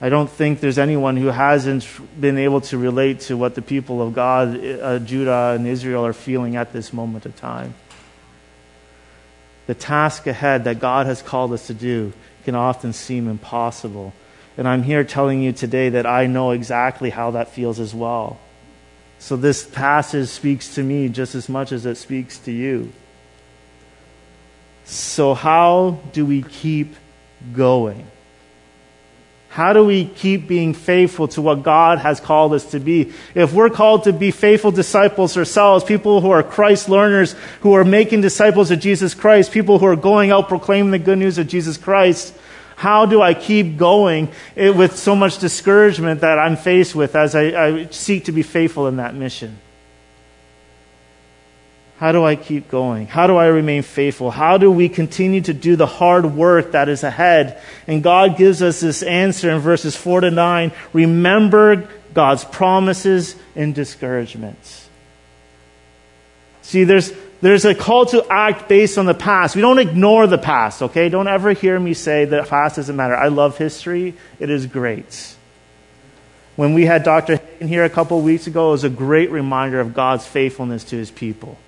I 0.03 0.09
don't 0.09 0.29
think 0.29 0.61
there's 0.61 0.79
anyone 0.79 1.15
who 1.15 1.27
hasn't 1.27 1.87
been 2.19 2.39
able 2.39 2.61
to 2.61 2.77
relate 2.79 3.19
to 3.21 3.37
what 3.37 3.53
the 3.53 3.61
people 3.61 4.01
of 4.01 4.13
God, 4.15 4.59
uh, 4.59 4.97
Judah, 4.97 5.53
and 5.55 5.67
Israel 5.67 6.03
are 6.07 6.13
feeling 6.13 6.55
at 6.55 6.73
this 6.73 6.91
moment 6.91 7.27
of 7.27 7.35
time. 7.35 7.75
The 9.67 9.75
task 9.75 10.25
ahead 10.25 10.63
that 10.63 10.79
God 10.79 11.05
has 11.05 11.21
called 11.21 11.53
us 11.53 11.67
to 11.67 11.75
do 11.75 12.13
can 12.45 12.55
often 12.55 12.93
seem 12.93 13.27
impossible. 13.27 14.11
And 14.57 14.67
I'm 14.67 14.81
here 14.81 15.03
telling 15.03 15.43
you 15.43 15.51
today 15.51 15.89
that 15.89 16.07
I 16.07 16.25
know 16.25 16.49
exactly 16.49 17.11
how 17.11 17.31
that 17.31 17.49
feels 17.49 17.79
as 17.79 17.93
well. 17.93 18.39
So 19.19 19.35
this 19.35 19.63
passage 19.63 20.29
speaks 20.29 20.73
to 20.75 20.83
me 20.83 21.09
just 21.09 21.35
as 21.35 21.47
much 21.47 21.71
as 21.71 21.85
it 21.85 21.95
speaks 21.95 22.39
to 22.39 22.51
you. 22.51 22.91
So, 24.83 25.35
how 25.35 25.99
do 26.11 26.25
we 26.25 26.41
keep 26.41 26.95
going? 27.53 28.07
How 29.51 29.73
do 29.73 29.83
we 29.83 30.05
keep 30.05 30.47
being 30.47 30.73
faithful 30.73 31.27
to 31.29 31.41
what 31.41 31.61
God 31.61 31.99
has 31.99 32.21
called 32.21 32.53
us 32.53 32.71
to 32.71 32.79
be? 32.79 33.11
If 33.35 33.51
we're 33.51 33.69
called 33.69 34.05
to 34.05 34.13
be 34.13 34.31
faithful 34.31 34.71
disciples 34.71 35.35
ourselves, 35.35 35.83
people 35.83 36.21
who 36.21 36.31
are 36.31 36.41
Christ 36.41 36.87
learners, 36.87 37.35
who 37.59 37.73
are 37.73 37.83
making 37.83 38.21
disciples 38.21 38.71
of 38.71 38.79
Jesus 38.79 39.13
Christ, 39.13 39.51
people 39.51 39.77
who 39.77 39.87
are 39.87 39.97
going 39.97 40.31
out 40.31 40.47
proclaiming 40.47 40.91
the 40.91 40.99
good 40.99 41.17
news 41.17 41.37
of 41.37 41.49
Jesus 41.49 41.75
Christ, 41.75 42.33
how 42.77 43.05
do 43.05 43.21
I 43.21 43.33
keep 43.33 43.75
going 43.75 44.29
with 44.55 44.95
so 44.95 45.17
much 45.17 45.39
discouragement 45.39 46.21
that 46.21 46.39
I'm 46.39 46.55
faced 46.55 46.95
with 46.95 47.13
as 47.17 47.35
I, 47.35 47.41
I 47.41 47.87
seek 47.87 48.25
to 48.25 48.31
be 48.31 48.43
faithful 48.43 48.87
in 48.87 48.95
that 48.97 49.15
mission? 49.15 49.59
How 52.01 52.11
do 52.11 52.25
I 52.25 52.35
keep 52.35 52.67
going? 52.67 53.05
How 53.05 53.27
do 53.27 53.37
I 53.37 53.45
remain 53.45 53.83
faithful? 53.83 54.31
How 54.31 54.57
do 54.57 54.71
we 54.71 54.89
continue 54.89 55.39
to 55.41 55.53
do 55.53 55.75
the 55.75 55.85
hard 55.85 56.25
work 56.25 56.71
that 56.71 56.89
is 56.89 57.03
ahead? 57.03 57.61
And 57.85 58.01
God 58.01 58.37
gives 58.37 58.63
us 58.63 58.79
this 58.79 59.03
answer 59.03 59.51
in 59.51 59.59
verses 59.59 59.95
4 59.95 60.21
to 60.21 60.31
9. 60.31 60.71
Remember 60.93 61.87
God's 62.11 62.43
promises 62.43 63.35
in 63.53 63.73
discouragements. 63.73 64.89
See, 66.63 66.85
there's, 66.85 67.13
there's 67.39 67.65
a 67.65 67.75
call 67.75 68.07
to 68.07 68.25
act 68.31 68.67
based 68.67 68.97
on 68.97 69.05
the 69.05 69.13
past. 69.13 69.55
We 69.55 69.61
don't 69.61 69.77
ignore 69.77 70.25
the 70.25 70.39
past, 70.39 70.81
okay? 70.81 71.07
Don't 71.07 71.27
ever 71.27 71.53
hear 71.53 71.79
me 71.79 71.93
say 71.93 72.25
the 72.25 72.41
past 72.41 72.77
doesn't 72.77 72.95
matter. 72.95 73.15
I 73.15 73.27
love 73.27 73.59
history, 73.59 74.15
it 74.39 74.49
is 74.49 74.65
great. 74.65 75.35
When 76.55 76.73
we 76.73 76.83
had 76.83 77.03
Dr. 77.03 77.35
Hagen 77.35 77.67
here 77.67 77.83
a 77.83 77.91
couple 77.91 78.19
weeks 78.21 78.47
ago, 78.47 78.69
it 78.69 78.71
was 78.71 78.83
a 78.85 78.89
great 78.89 79.29
reminder 79.29 79.79
of 79.79 79.93
God's 79.93 80.25
faithfulness 80.25 80.83
to 80.85 80.95
his 80.95 81.11
people. 81.11 81.59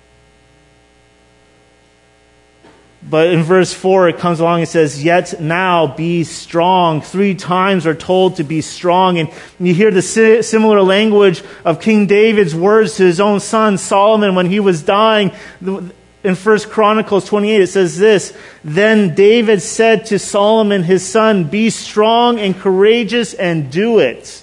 But 3.08 3.28
in 3.28 3.42
verse 3.42 3.72
4, 3.72 4.08
it 4.08 4.18
comes 4.18 4.40
along 4.40 4.60
and 4.60 4.68
says, 4.68 5.04
Yet 5.04 5.38
now 5.40 5.94
be 5.94 6.24
strong. 6.24 7.02
Three 7.02 7.34
times 7.34 7.86
are 7.86 7.94
told 7.94 8.36
to 8.36 8.44
be 8.44 8.62
strong. 8.62 9.18
And 9.18 9.30
you 9.60 9.74
hear 9.74 9.90
the 9.90 10.00
similar 10.00 10.80
language 10.80 11.42
of 11.64 11.82
King 11.82 12.06
David's 12.06 12.54
words 12.54 12.96
to 12.96 13.04
his 13.04 13.20
own 13.20 13.40
son 13.40 13.76
Solomon 13.76 14.34
when 14.34 14.46
he 14.46 14.58
was 14.58 14.82
dying. 14.82 15.32
In 15.60 16.34
1 16.34 16.58
Chronicles 16.60 17.26
28, 17.26 17.60
it 17.60 17.66
says 17.66 17.98
this 17.98 18.34
Then 18.64 19.14
David 19.14 19.60
said 19.60 20.06
to 20.06 20.18
Solomon 20.18 20.82
his 20.82 21.06
son, 21.06 21.44
Be 21.44 21.68
strong 21.68 22.38
and 22.38 22.56
courageous 22.56 23.34
and 23.34 23.70
do 23.70 23.98
it. 23.98 24.42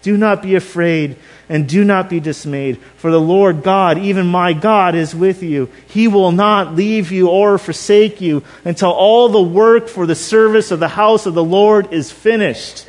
Do 0.00 0.16
not 0.16 0.42
be 0.42 0.54
afraid 0.54 1.16
and 1.52 1.68
do 1.68 1.84
not 1.84 2.08
be 2.08 2.18
dismayed, 2.18 2.80
for 2.96 3.10
the 3.10 3.20
Lord 3.20 3.62
God, 3.62 3.98
even 3.98 4.26
my 4.26 4.54
God, 4.54 4.94
is 4.94 5.14
with 5.14 5.42
you. 5.42 5.68
He 5.86 6.08
will 6.08 6.32
not 6.32 6.74
leave 6.74 7.12
you 7.12 7.28
or 7.28 7.58
forsake 7.58 8.22
you 8.22 8.42
until 8.64 8.90
all 8.90 9.28
the 9.28 9.42
work 9.42 9.86
for 9.86 10.06
the 10.06 10.14
service 10.14 10.70
of 10.70 10.80
the 10.80 10.88
house 10.88 11.26
of 11.26 11.34
the 11.34 11.44
Lord 11.44 11.92
is 11.92 12.10
finished. 12.10 12.88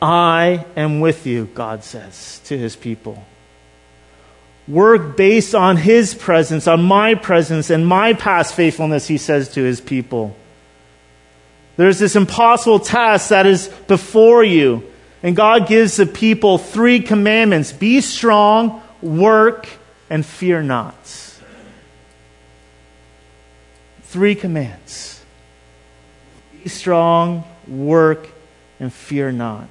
I 0.00 0.64
am 0.74 1.00
with 1.00 1.26
you, 1.26 1.50
God 1.52 1.84
says 1.84 2.40
to 2.46 2.56
his 2.56 2.74
people. 2.74 3.22
Work 4.66 5.18
based 5.18 5.54
on 5.54 5.76
his 5.76 6.14
presence, 6.14 6.66
on 6.66 6.82
my 6.82 7.14
presence, 7.14 7.68
and 7.68 7.86
my 7.86 8.14
past 8.14 8.54
faithfulness, 8.54 9.06
he 9.06 9.18
says 9.18 9.50
to 9.50 9.62
his 9.62 9.82
people. 9.82 10.34
There's 11.76 11.98
this 11.98 12.16
impossible 12.16 12.80
task 12.80 13.28
that 13.28 13.44
is 13.44 13.68
before 13.86 14.42
you. 14.42 14.88
And 15.22 15.36
God 15.36 15.68
gives 15.68 15.96
the 15.96 16.06
people 16.06 16.58
three 16.58 17.00
commandments 17.00 17.72
be 17.72 18.00
strong, 18.00 18.82
work, 19.00 19.68
and 20.10 20.26
fear 20.26 20.62
not. 20.62 20.94
Three 24.02 24.34
commands 24.34 25.22
be 26.62 26.68
strong, 26.68 27.44
work, 27.66 28.28
and 28.78 28.92
fear 28.92 29.32
not. 29.32 29.68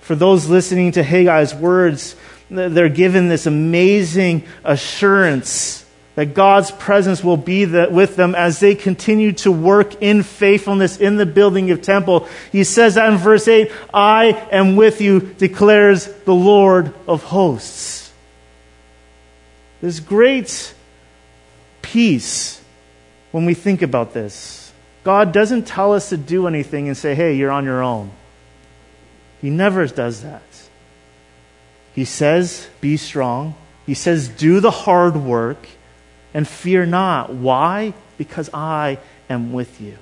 For 0.00 0.14
those 0.14 0.48
listening 0.48 0.92
to 0.92 1.02
Haggai's 1.02 1.54
words, 1.54 2.14
they're 2.50 2.88
given 2.88 3.28
this 3.28 3.46
amazing 3.46 4.44
assurance 4.64 5.83
that 6.14 6.34
God's 6.34 6.70
presence 6.70 7.24
will 7.24 7.36
be 7.36 7.64
the, 7.64 7.88
with 7.90 8.16
them 8.16 8.34
as 8.34 8.60
they 8.60 8.74
continue 8.74 9.32
to 9.32 9.50
work 9.50 10.00
in 10.00 10.22
faithfulness 10.22 10.98
in 10.98 11.16
the 11.16 11.26
building 11.26 11.70
of 11.70 11.82
temple. 11.82 12.28
He 12.52 12.62
says 12.64 12.94
that 12.94 13.12
in 13.12 13.18
verse 13.18 13.48
8, 13.48 13.70
I 13.92 14.26
am 14.52 14.76
with 14.76 15.00
you, 15.00 15.20
declares 15.20 16.06
the 16.24 16.34
Lord 16.34 16.94
of 17.08 17.24
hosts. 17.24 18.12
There's 19.80 20.00
great 20.00 20.74
peace 21.82 22.62
when 23.32 23.44
we 23.44 23.54
think 23.54 23.82
about 23.82 24.14
this. 24.14 24.72
God 25.02 25.32
doesn't 25.32 25.66
tell 25.66 25.92
us 25.92 26.08
to 26.10 26.16
do 26.16 26.46
anything 26.46 26.88
and 26.88 26.96
say, 26.96 27.14
hey, 27.14 27.34
you're 27.36 27.50
on 27.50 27.64
your 27.64 27.82
own. 27.82 28.10
He 29.42 29.50
never 29.50 29.86
does 29.86 30.22
that. 30.22 30.42
He 31.94 32.04
says, 32.04 32.68
be 32.80 32.96
strong. 32.96 33.54
He 33.84 33.94
says, 33.94 34.28
do 34.28 34.60
the 34.60 34.70
hard 34.70 35.16
work 35.16 35.68
and 36.34 36.46
fear 36.46 36.84
not. 36.84 37.32
Why? 37.32 37.94
Because 38.18 38.50
I 38.52 38.98
am 39.30 39.52
with 39.52 39.80
you. 39.80 39.96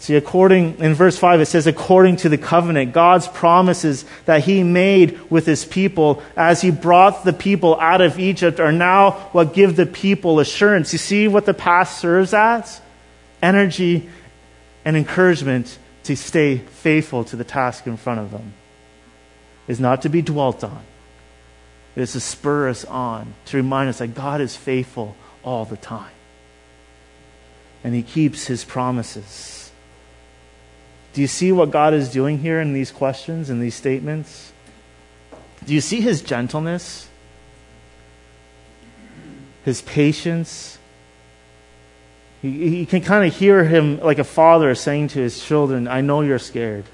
See, 0.00 0.14
according, 0.14 0.78
in 0.78 0.94
verse 0.94 1.18
5, 1.18 1.40
it 1.40 1.46
says, 1.46 1.66
according 1.66 2.16
to 2.18 2.28
the 2.28 2.38
covenant, 2.38 2.92
God's 2.92 3.26
promises 3.26 4.04
that 4.26 4.44
He 4.44 4.62
made 4.62 5.28
with 5.28 5.44
His 5.44 5.64
people 5.64 6.22
as 6.36 6.60
He 6.60 6.70
brought 6.70 7.24
the 7.24 7.32
people 7.32 7.78
out 7.80 8.00
of 8.00 8.20
Egypt 8.20 8.60
are 8.60 8.70
now 8.70 9.10
what 9.32 9.54
give 9.54 9.74
the 9.74 9.86
people 9.86 10.38
assurance. 10.38 10.92
You 10.92 11.00
see 11.00 11.26
what 11.26 11.46
the 11.46 11.54
past 11.54 11.98
serves 11.98 12.32
as? 12.32 12.80
Energy 13.42 14.08
and 14.84 14.96
encouragement 14.96 15.76
to 16.04 16.16
stay 16.16 16.58
faithful 16.58 17.24
to 17.24 17.36
the 17.36 17.44
task 17.44 17.88
in 17.88 17.96
front 17.96 18.20
of 18.20 18.30
them. 18.30 18.54
Is 19.66 19.80
not 19.80 20.02
to 20.02 20.08
be 20.08 20.22
dwelt 20.22 20.62
on. 20.62 20.82
It 21.98 22.02
is 22.02 22.12
to 22.12 22.20
spur 22.20 22.68
us 22.68 22.84
on, 22.84 23.34
to 23.46 23.56
remind 23.56 23.88
us 23.88 23.98
that 23.98 24.14
God 24.14 24.40
is 24.40 24.54
faithful 24.54 25.16
all 25.42 25.64
the 25.64 25.76
time. 25.76 26.12
And 27.82 27.92
He 27.92 28.04
keeps 28.04 28.46
His 28.46 28.64
promises. 28.64 29.72
Do 31.12 31.20
you 31.20 31.26
see 31.26 31.50
what 31.50 31.72
God 31.72 31.94
is 31.94 32.08
doing 32.08 32.38
here 32.38 32.60
in 32.60 32.72
these 32.72 32.92
questions, 32.92 33.50
in 33.50 33.58
these 33.58 33.74
statements? 33.74 34.52
Do 35.64 35.74
you 35.74 35.80
see 35.80 36.00
His 36.00 36.22
gentleness? 36.22 37.08
His 39.64 39.82
patience? 39.82 40.78
You 42.42 42.86
can 42.86 43.00
kind 43.00 43.26
of 43.26 43.36
hear 43.36 43.64
him 43.64 43.98
like 43.98 44.20
a 44.20 44.24
father 44.24 44.72
saying 44.76 45.08
to 45.08 45.18
his 45.18 45.44
children, 45.44 45.88
I 45.88 46.02
know 46.02 46.20
you're 46.20 46.38
scared. 46.38 46.84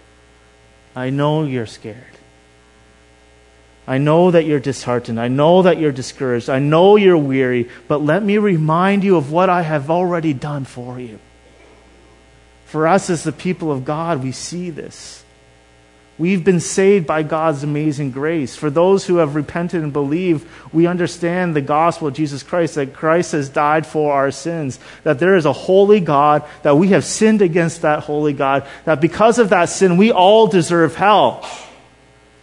I 0.97 1.11
know 1.11 1.45
you're 1.45 1.67
scared. 1.67 2.14
I 3.87 3.99
know 3.99 4.31
that 4.31 4.47
you're 4.47 4.61
disheartened. 4.61 5.21
I 5.21 5.29
know 5.29 5.63
that 5.63 5.79
you're 5.79 5.93
discouraged. 5.93 6.49
I 6.49 6.59
know 6.59 6.97
you're 6.97 7.19
weary, 7.19 7.69
but 7.87 8.03
let 8.03 8.23
me 8.23 8.39
remind 8.39 9.05
you 9.05 9.17
of 9.17 9.31
what 9.31 9.51
I 9.51 9.63
have 9.63 9.91
already 9.91 10.33
done 10.33 10.65
for 10.65 10.99
you. 10.99 11.19
For 12.67 12.89
us 12.89 13.11
as 13.11 13.25
the 13.25 13.33
people 13.33 13.71
of 13.71 13.85
God, 13.85 14.23
we 14.23 14.33
see 14.33 14.71
this. 14.71 15.23
We've 16.17 16.45
been 16.45 16.61
saved 16.61 17.07
by 17.07 17.25
God's 17.25 17.65
amazing 17.65 18.13
grace. 18.13 18.55
For 18.55 18.71
those 18.71 19.05
who 19.05 19.17
have 19.17 19.35
repented 19.35 19.83
and 19.83 19.93
believed, 19.93 20.47
we 20.73 20.87
understand 20.87 21.55
the 21.55 21.61
gospel 21.61 22.07
of 22.07 22.15
Jesus 22.15 22.45
Christ, 22.45 22.77
that 22.77 22.95
Christ 22.95 23.33
has 23.33 23.49
died 23.49 23.85
for 23.85 24.13
our 24.13 24.31
sins, 24.31 24.79
that 25.03 25.19
there 25.19 25.35
is 25.35 25.45
a 25.45 25.53
holy 25.53 25.99
God, 25.99 26.45
that 26.63 26.77
we 26.77 26.89
have 26.89 27.05
sinned 27.05 27.43
against 27.43 27.83
that 27.83 28.05
holy 28.05 28.33
God, 28.33 28.67
that 28.85 29.01
because 29.01 29.41
of 29.41 29.49
that 29.51 29.69
sin, 29.69 29.97
we 29.97 30.13
all 30.13 30.47
deserve 30.47 30.95
hell. 30.95 31.45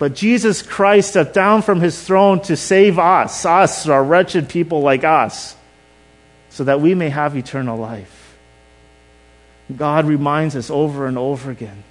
But 0.02 0.16
Jesus 0.16 0.64
Christ 0.64 1.10
stepped 1.10 1.36
down 1.36 1.62
from 1.62 1.80
his 1.80 2.02
throne 2.02 2.42
to 2.46 2.58
save 2.58 2.98
us, 2.98 3.46
us, 3.46 3.88
our 3.88 4.04
wretched 4.04 4.50
people 4.50 4.82
like 4.82 5.04
us, 5.04 5.56
so 6.50 6.64
that 6.64 6.82
we 6.82 6.96
may 6.96 7.10
have 7.10 7.38
eternal 7.38 7.78
life. 7.78 8.36
God 9.78 10.06
reminds 10.06 10.56
us 10.56 10.72
over 10.72 11.06
and 11.06 11.20
over 11.20 11.52
again. 11.52 11.84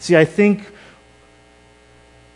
See, 0.00 0.16
I 0.16 0.24
think 0.24 0.68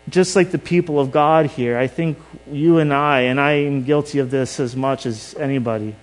just 0.08 0.36
like 0.36 0.52
the 0.52 0.60
people 0.60 1.00
of 1.00 1.10
God 1.10 1.46
here, 1.46 1.76
I 1.76 1.88
think 1.88 2.18
you 2.48 2.78
and 2.78 2.94
I, 2.94 3.22
and 3.22 3.40
I 3.40 3.54
am 3.66 3.82
guilty 3.82 4.20
of 4.20 4.30
this 4.30 4.60
as 4.60 4.76
much 4.76 5.06
as 5.06 5.34
anybody, 5.40 5.96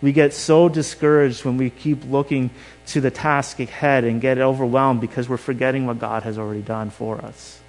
we 0.00 0.10
get 0.10 0.34
so 0.34 0.68
discouraged 0.68 1.44
when 1.44 1.58
we 1.58 1.70
keep 1.70 2.10
looking 2.10 2.50
to 2.86 3.00
the 3.00 3.12
task 3.12 3.60
ahead 3.60 4.02
and 4.02 4.20
get 4.20 4.38
overwhelmed 4.38 5.00
because 5.00 5.28
we're 5.28 5.36
forgetting 5.36 5.86
what 5.86 6.00
God 6.00 6.24
has 6.24 6.38
already 6.38 6.62
done 6.62 6.90
for 6.90 7.24
us. 7.24 7.61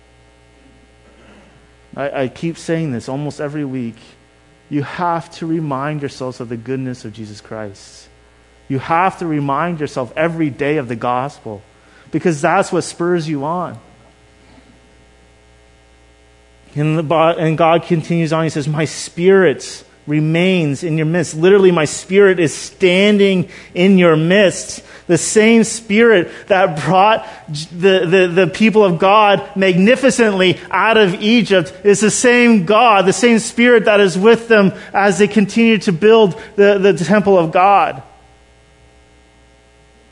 I, 1.96 2.24
I 2.24 2.28
keep 2.28 2.58
saying 2.58 2.92
this 2.92 3.08
almost 3.10 3.40
every 3.40 3.66
week. 3.66 3.98
You 4.70 4.84
have 4.84 5.30
to 5.36 5.46
remind 5.46 6.02
yourselves 6.02 6.40
of 6.40 6.50
the 6.50 6.58
goodness 6.58 7.06
of 7.06 7.14
Jesus 7.14 7.42
Christ. 7.42 8.10
You 8.68 8.80
have 8.80 9.20
to 9.20 9.28
remind 9.28 9.80
yourself 9.80 10.14
every 10.16 10.50
day 10.50 10.78
of 10.78 10.88
the 10.88 10.96
gospel 10.96 11.62
because 12.12 12.42
that's 12.42 12.72
what 12.72 12.82
spurs 12.84 13.28
you 13.28 13.44
on. 13.44 13.80
And, 16.76 16.98
the, 16.98 17.16
and 17.16 17.58
God 17.58 17.84
continues 17.84 18.34
on. 18.34 18.44
He 18.46 18.50
says, 18.50 18.68
My 18.68 18.86
spirit 18.86 19.84
remains 20.06 20.84
in 20.84 20.98
your 20.98 21.06
midst. 21.06 21.36
Literally, 21.36 21.72
my 21.72 21.86
spirit 21.86 22.40
is 22.40 22.54
standing 22.54 23.50
in 23.74 23.98
your 23.98 24.16
midst. 24.16 24.84
The 25.08 25.18
same 25.18 25.64
spirit 25.64 26.32
that 26.48 26.80
brought 26.86 27.28
the, 27.48 28.06
the, 28.06 28.32
the, 28.34 28.48
people 28.48 28.86
of 28.86 29.00
God 29.00 29.56
magnificently 29.56 30.60
out 30.72 30.98
of 30.98 31.16
Egypt 31.16 31.74
is 31.84 32.00
the 32.00 32.12
same 32.12 32.66
God, 32.66 33.06
the 33.06 33.14
same 33.14 33.40
spirit 33.40 33.86
that 33.86 34.00
is 34.00 34.18
with 34.18 34.48
them 34.48 34.72
as 34.94 35.18
they 35.18 35.28
continue 35.28 35.78
to 35.80 35.92
build 35.92 36.42
the, 36.56 36.78
the 36.78 36.94
temple 36.94 37.38
of 37.38 37.52
God. 37.52 38.02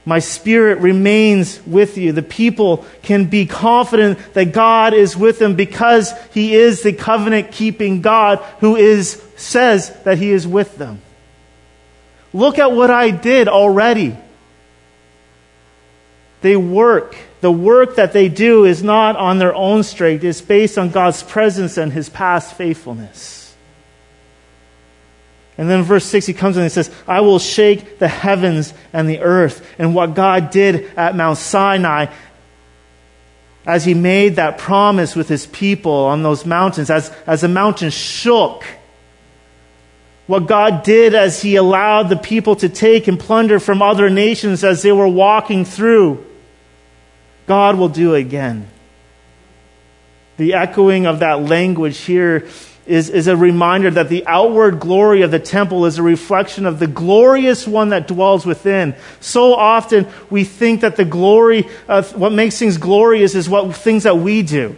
My 0.04 0.20
spirit 0.20 0.80
remains 0.80 1.62
with 1.66 1.98
you. 1.98 2.12
The 2.12 2.24
people 2.24 2.86
can 3.04 3.26
be 3.26 3.46
confident 3.46 4.34
that 4.34 4.52
God 4.52 4.94
is 4.94 5.16
with 5.16 5.38
them 5.38 5.56
because 5.56 6.12
he 6.34 6.56
is 6.56 6.82
the 6.82 6.94
covenant 6.94 7.52
keeping 7.52 8.02
God 8.02 8.40
who 8.60 8.76
is, 8.76 9.22
says 9.36 9.96
that 10.04 10.18
he 10.18 10.32
is 10.32 10.48
with 10.48 10.78
them. 10.78 11.02
Look 12.34 12.58
at 12.58 12.72
what 12.72 12.90
I 12.90 13.12
did 13.12 13.48
already. 13.48 14.18
They 16.42 16.58
work. 16.58 17.16
The 17.42 17.52
work 17.52 17.96
that 17.96 18.14
they 18.14 18.30
do 18.30 18.66
is 18.66 18.82
not 18.82 19.16
on 19.16 19.38
their 19.38 19.54
own 19.54 19.84
strength, 19.84 20.24
it's 20.24 20.42
based 20.42 20.78
on 20.78 20.90
God's 20.90 21.22
presence 21.22 21.78
and 21.78 21.92
his 21.92 22.10
past 22.10 22.56
faithfulness. 22.56 23.41
And 25.58 25.70
then 25.70 25.84
verse 25.84 26.06
6, 26.06 26.26
he 26.26 26.34
comes 26.34 26.58
in 26.58 26.64
and 26.64 26.72
says, 26.72 26.90
I 27.08 27.22
will 27.22 27.40
shake 27.40 28.00
the 28.00 28.08
heavens 28.08 28.74
and 28.94 29.08
the 29.08 29.20
earth. 29.20 29.66
And 29.78 29.94
what 29.94 30.16
God 30.16 30.50
did 30.50 30.92
at 30.98 31.16
Mount 31.16 31.38
Sinai 31.38 32.08
as 33.66 33.86
he 33.86 33.94
made 33.94 34.38
that 34.38 34.58
promise 34.58 35.16
with 35.16 35.30
his 35.30 35.46
people 35.46 35.92
on 35.92 36.24
those 36.24 36.46
mountains, 36.46 36.90
as, 36.90 37.12
as 37.28 37.42
the 37.42 37.48
mountain 37.48 37.92
shook, 37.92 38.64
what 40.26 40.48
God 40.48 40.84
did 40.84 41.14
as 41.14 41.42
he 41.42 41.58
allowed 41.58 42.10
the 42.10 42.16
people 42.16 42.56
to 42.58 42.70
take 42.70 43.08
and 43.08 43.20
plunder 43.20 43.60
from 43.60 43.82
other 43.82 44.10
nations 44.10 44.64
as 44.64 44.82
they 44.82 44.92
were 44.92 45.08
walking 45.08 45.66
through, 45.66 46.26
God 47.46 47.78
will 47.78 47.90
do 47.90 48.16
again. 48.16 48.68
The 50.38 50.54
echoing 50.54 51.06
of 51.06 51.20
that 51.20 51.44
language 51.44 52.00
here 52.00 52.48
is, 52.86 53.10
is 53.10 53.28
a 53.28 53.38
reminder 53.38 53.92
that 53.92 54.10
the 54.10 54.26
outward 54.26 54.80
glory 54.80 55.22
of 55.22 55.32
the 55.32 55.40
temple 55.40 55.86
is 55.86 55.98
a 55.98 56.04
reflection 56.04 56.66
of 56.66 56.80
the 56.80 56.88
glorious 56.88 57.68
one 57.68 57.90
that 57.90 58.08
dwells 58.08 58.46
within. 58.46 58.96
So 59.20 59.54
often 59.54 60.08
we 60.30 60.44
think 60.44 60.82
that 60.82 60.96
the 60.96 61.06
glory 61.06 61.70
of 61.88 62.16
what 62.16 62.32
makes 62.32 62.58
things 62.58 62.78
glorious 62.78 63.36
is 63.36 63.48
what 63.48 63.76
things 63.76 64.04
that 64.04 64.18
we 64.18 64.42
do. 64.42 64.76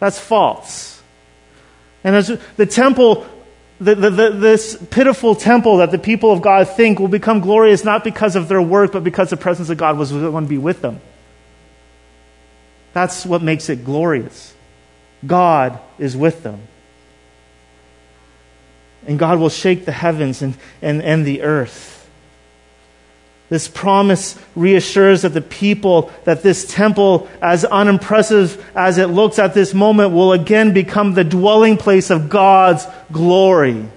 That's 0.00 0.18
false. 0.18 1.02
And 2.04 2.16
as 2.16 2.38
the 2.56 2.66
temple, 2.66 3.26
the, 3.80 3.94
the, 3.94 4.10
the, 4.10 4.30
this 4.30 4.76
pitiful 4.90 5.34
temple 5.34 5.78
that 5.78 5.90
the 5.90 5.98
people 5.98 6.32
of 6.32 6.40
God 6.40 6.68
think 6.68 6.98
will 6.98 7.08
become 7.08 7.40
glorious 7.40 7.84
not 7.84 8.02
because 8.02 8.34
of 8.34 8.48
their 8.48 8.62
work, 8.62 8.92
but 8.92 9.04
because 9.04 9.30
the 9.30 9.36
presence 9.36 9.68
of 9.68 9.76
God 9.76 9.98
was 9.98 10.10
going 10.10 10.44
to 10.44 10.48
be 10.48 10.58
with 10.58 10.80
them. 10.80 11.00
That's 12.94 13.26
what 13.26 13.42
makes 13.42 13.68
it 13.68 13.84
glorious. 13.84 14.54
God 15.26 15.78
is 15.98 16.16
with 16.16 16.42
them. 16.42 16.60
And 19.06 19.18
God 19.18 19.38
will 19.38 19.48
shake 19.48 19.84
the 19.84 19.92
heavens 19.92 20.42
and, 20.42 20.56
and, 20.82 21.02
and 21.02 21.24
the 21.24 21.42
earth. 21.42 21.98
This 23.48 23.66
promise 23.66 24.38
reassures 24.54 25.22
that 25.22 25.30
the 25.30 25.40
people, 25.40 26.12
that 26.24 26.42
this 26.42 26.66
temple, 26.66 27.28
as 27.40 27.64
unimpressive 27.64 28.62
as 28.74 28.98
it 28.98 29.06
looks 29.06 29.38
at 29.38 29.54
this 29.54 29.72
moment, 29.72 30.12
will 30.12 30.32
again 30.32 30.74
become 30.74 31.14
the 31.14 31.24
dwelling 31.24 31.78
place 31.78 32.10
of 32.10 32.28
God's 32.28 32.86
glory. 33.10 33.88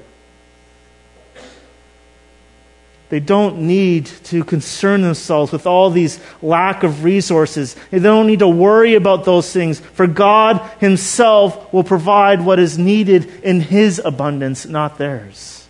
They 3.12 3.19
don't 3.19 3.63
need 3.63 4.06
to 4.06 4.41
concern 4.45 5.02
themselves 5.02 5.52
with 5.52 5.67
all 5.67 5.89
these 5.89 6.17
lack 6.41 6.84
of 6.84 7.04
resources. 7.04 7.76
They 7.91 8.00
don't 8.00 8.26
need 8.26 8.39
to 8.39 8.47
worry 8.47 8.95
about 8.95 9.26
those 9.26 9.52
things, 9.52 9.82
for 9.82 10.08
God 10.08 10.62
Himself 10.80 11.74
will 11.74 11.84
provide 11.84 12.39
what 12.45 12.58
is 12.58 12.78
needed 12.78 13.30
in 13.43 13.60
His 13.60 14.00
abundance, 14.00 14.65
not 14.65 14.97
theirs. 14.97 15.67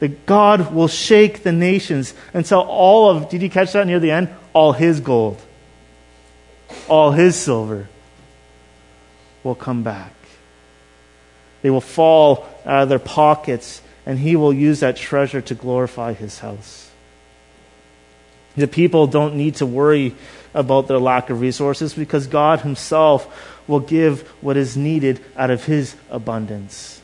That 0.00 0.26
God 0.26 0.74
will 0.74 0.88
shake 0.88 1.44
the 1.44 1.52
nations 1.52 2.14
until 2.34 2.62
all 2.62 3.08
of, 3.08 3.28
did 3.28 3.40
you 3.40 3.48
catch 3.48 3.72
that 3.74 3.86
near 3.86 4.00
the 4.00 4.10
end? 4.10 4.28
All 4.54 4.72
His 4.72 4.98
gold, 4.98 5.40
all 6.88 7.12
His 7.12 7.36
silver 7.36 7.86
will 9.44 9.54
come 9.54 9.84
back. 9.84 10.14
They 11.62 11.70
will 11.70 11.80
fall 11.80 12.48
out 12.66 12.82
of 12.82 12.88
their 12.88 12.98
pockets 12.98 13.82
and 14.06 14.20
he 14.20 14.36
will 14.36 14.52
use 14.52 14.80
that 14.80 14.96
treasure 14.96 15.40
to 15.42 15.54
glorify 15.54 16.12
his 16.12 16.38
house. 16.38 16.90
The 18.56 18.68
people 18.68 19.06
don't 19.06 19.34
need 19.34 19.56
to 19.56 19.66
worry 19.66 20.14
about 20.54 20.88
their 20.88 20.98
lack 20.98 21.28
of 21.28 21.40
resources 21.40 21.92
because 21.92 22.26
God 22.26 22.60
himself 22.60 23.52
will 23.68 23.80
give 23.80 24.22
what 24.40 24.56
is 24.56 24.76
needed 24.76 25.22
out 25.36 25.50
of 25.50 25.64
his 25.64 25.94
abundance. 26.08 27.02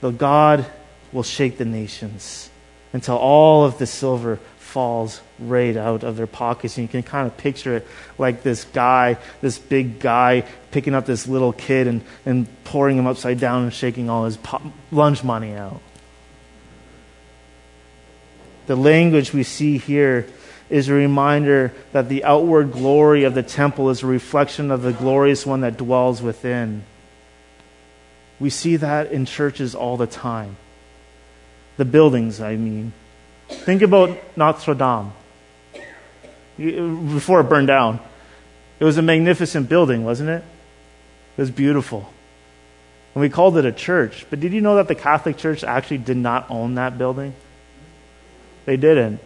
But 0.00 0.18
God 0.18 0.66
will 1.12 1.22
shake 1.22 1.58
the 1.58 1.64
nations 1.64 2.50
until 2.92 3.16
all 3.16 3.64
of 3.64 3.78
the 3.78 3.86
silver 3.86 4.40
falls 4.78 5.20
right 5.40 5.76
out 5.76 6.04
of 6.04 6.16
their 6.16 6.28
pockets. 6.28 6.78
And 6.78 6.84
you 6.84 6.88
can 6.88 7.02
kind 7.02 7.26
of 7.26 7.36
picture 7.36 7.78
it 7.78 7.86
like 8.16 8.44
this 8.44 8.62
guy, 8.62 9.16
this 9.40 9.58
big 9.58 9.98
guy, 9.98 10.44
picking 10.70 10.94
up 10.94 11.04
this 11.04 11.26
little 11.26 11.52
kid 11.52 11.88
and, 11.88 12.04
and 12.24 12.46
pouring 12.62 12.96
him 12.96 13.04
upside 13.04 13.40
down 13.40 13.64
and 13.64 13.74
shaking 13.74 14.08
all 14.08 14.24
his 14.24 14.36
po- 14.36 14.72
lunch 14.92 15.24
money 15.24 15.54
out. 15.54 15.80
The 18.66 18.76
language 18.76 19.32
we 19.32 19.42
see 19.42 19.78
here 19.78 20.28
is 20.70 20.88
a 20.88 20.94
reminder 20.94 21.72
that 21.90 22.08
the 22.08 22.22
outward 22.22 22.70
glory 22.70 23.24
of 23.24 23.34
the 23.34 23.42
temple 23.42 23.90
is 23.90 24.04
a 24.04 24.06
reflection 24.06 24.70
of 24.70 24.82
the 24.82 24.92
glorious 24.92 25.44
one 25.44 25.62
that 25.62 25.76
dwells 25.76 26.22
within. 26.22 26.84
We 28.38 28.50
see 28.50 28.76
that 28.76 29.10
in 29.10 29.26
churches 29.26 29.74
all 29.74 29.96
the 29.96 30.06
time. 30.06 30.56
The 31.78 31.84
buildings, 31.84 32.40
I 32.40 32.54
mean. 32.54 32.92
Think 33.48 33.82
about 33.82 34.18
Notre 34.36 34.74
Dame 34.74 35.12
before 36.56 37.40
it 37.40 37.44
burned 37.44 37.68
down. 37.68 38.00
It 38.80 38.84
was 38.84 38.98
a 38.98 39.02
magnificent 39.02 39.68
building, 39.68 40.04
wasn't 40.04 40.30
it? 40.30 40.44
It 41.36 41.40
was 41.40 41.50
beautiful. 41.50 42.12
And 43.14 43.20
we 43.20 43.28
called 43.28 43.56
it 43.56 43.64
a 43.64 43.72
church. 43.72 44.26
But 44.30 44.40
did 44.40 44.52
you 44.52 44.60
know 44.60 44.76
that 44.76 44.88
the 44.88 44.94
Catholic 44.94 45.36
Church 45.36 45.64
actually 45.64 45.98
did 45.98 46.16
not 46.16 46.50
own 46.50 46.74
that 46.74 46.98
building? 46.98 47.34
They 48.64 48.76
didn't. 48.76 49.20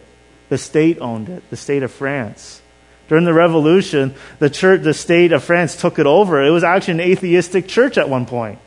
The 0.49 0.57
state 0.57 0.99
owned 0.99 1.29
it, 1.29 1.49
the 1.49 1.57
state 1.57 1.83
of 1.83 1.91
France. 1.91 2.61
During 3.09 3.25
the 3.25 3.33
revolution, 3.33 4.15
the 4.39 4.49
church, 4.49 4.81
the 4.81 4.93
state 4.93 5.31
of 5.31 5.43
France 5.43 5.75
took 5.75 5.99
it 5.99 6.05
over. 6.05 6.43
It 6.43 6.51
was 6.51 6.63
actually 6.63 6.93
an 6.95 6.99
atheistic 7.01 7.67
church 7.67 7.97
at 7.97 8.09
one 8.09 8.25
point. 8.25 8.59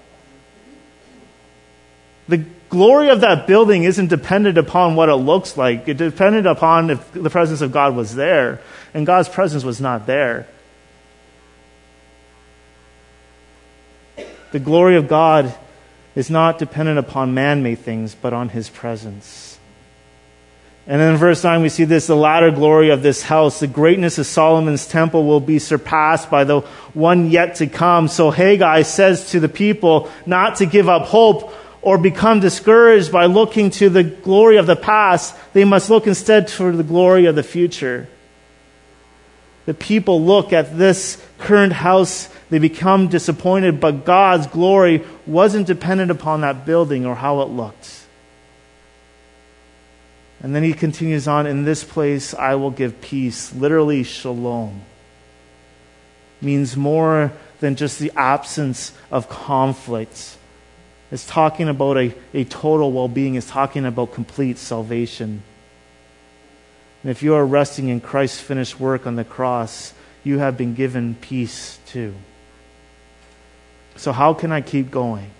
The 2.29 2.45
glory 2.69 3.09
of 3.09 3.21
that 3.21 3.47
building 3.47 3.85
isn't 3.85 4.09
dependent 4.09 4.59
upon 4.59 4.97
what 4.97 5.09
it 5.09 5.15
looks 5.15 5.57
like. 5.57 5.89
It 5.89 5.97
depended 5.97 6.47
upon 6.47 6.91
if 6.91 7.13
the 7.13 7.31
presence 7.31 7.61
of 7.61 7.73
God 7.73 7.95
was 7.95 8.15
there, 8.15 8.61
and 8.95 9.07
God's 9.07 9.29
presence 9.29 9.65
was 9.65 9.81
not 9.81 10.07
there. 10.07 10.47
The 14.53 14.61
glory 14.61 14.97
of 14.97 15.09
God 15.09 15.55
is 16.15 16.31
not 16.31 16.59
dependent 16.59 16.99
upon 16.99 17.35
man 17.35 17.63
made 17.63 17.81
things, 17.81 18.15
but 18.15 18.33
on 18.33 18.49
his 18.49 18.71
presence. 18.71 19.59
And 20.89 21.01
then 21.01 21.15
in 21.15 21.19
verse 21.19 21.43
9, 21.43 21.63
we 21.63 21.69
see 21.69 21.85
this 21.85 22.07
the 22.07 22.15
latter 22.15 22.53
glory 22.53 22.91
of 22.91 23.03
this 23.03 23.21
house. 23.21 23.59
The 23.59 23.67
greatness 23.67 24.19
of 24.19 24.27
Solomon's 24.27 24.87
temple 24.87 25.27
will 25.27 25.41
be 25.41 25.59
surpassed 25.59 26.31
by 26.31 26.45
the 26.45 26.61
one 26.95 27.29
yet 27.29 27.57
to 27.57 27.67
come. 27.67 28.07
So 28.07 28.31
Haggai 28.31 28.83
says 28.83 29.31
to 29.33 29.41
the 29.41 29.49
people 29.49 30.11
not 30.27 30.57
to 30.57 30.67
give 30.67 30.89
up 30.89 31.03
hope 31.03 31.53
or 31.83 31.99
become 31.99 32.41
discouraged 32.41 33.13
by 33.13 33.27
looking 33.27 33.71
to 33.71 33.89
the 33.89 34.03
glory 34.03 34.57
of 34.57 34.67
the 34.67 34.77
past, 34.77 35.37
they 35.53 35.65
must 35.65 35.91
look 35.91 36.07
instead 36.07 36.51
for 36.51 36.73
the 36.73 36.83
glory 36.83 37.27
of 37.27 37.35
the 37.37 37.43
future. 37.43 38.09
The 39.67 39.75
people 39.75 40.25
look 40.25 40.53
at 40.53 40.79
this 40.79 41.23
current 41.39 41.73
house, 41.73 42.29
they 42.51 42.59
become 42.59 43.09
disappointed, 43.09 43.81
but 43.81 44.05
God's 44.05 44.47
glory 44.47 45.05
wasn't 45.27 45.67
dependent 45.67 46.11
upon 46.11 46.43
that 46.43 46.65
building 46.65 47.05
or 47.05 47.15
how 47.15 47.43
it 47.43 47.49
looked. 47.49 48.05
And 50.41 50.55
then 50.55 50.63
he 50.63 50.73
continues 50.73 51.27
on, 51.27 51.47
in 51.47 51.65
this 51.65 51.83
place 51.83 52.35
I 52.35 52.55
will 52.55 52.71
give 52.71 53.01
peace, 53.01 53.53
literally 53.55 54.05
shalom. 54.05 54.83
Means 56.41 56.77
more 56.77 57.33
than 57.61 57.75
just 57.75 57.99
the 57.99 58.13
absence 58.15 58.93
of 59.11 59.29
conflict 59.29 60.37
is 61.11 61.27
talking 61.27 61.69
about 61.69 61.97
a, 61.97 62.15
a 62.35 62.45
total 62.45 62.93
well 62.93 63.09
being, 63.09 63.35
it's 63.35 63.49
talking 63.49 63.85
about 63.85 64.13
complete 64.13 64.59
salvation. 64.59 65.43
And 67.03 67.11
if 67.11 67.23
you 67.23 67.35
are 67.35 67.47
resting 67.47 67.89
in 67.89 68.01
Christ's 68.01 68.41
finished 68.41 68.81
work 68.81 69.07
on 69.07 69.17
the 69.17 69.25
cross, 69.25 69.95
you 70.25 70.39
have 70.39 70.57
been 70.57 70.75
given 70.75 71.15
peace 71.15 71.79
too. 71.87 72.15
So, 73.95 74.13
how 74.13 74.35
can 74.35 74.53
I 74.53 74.61
keep 74.61 74.91
going? 74.91 75.31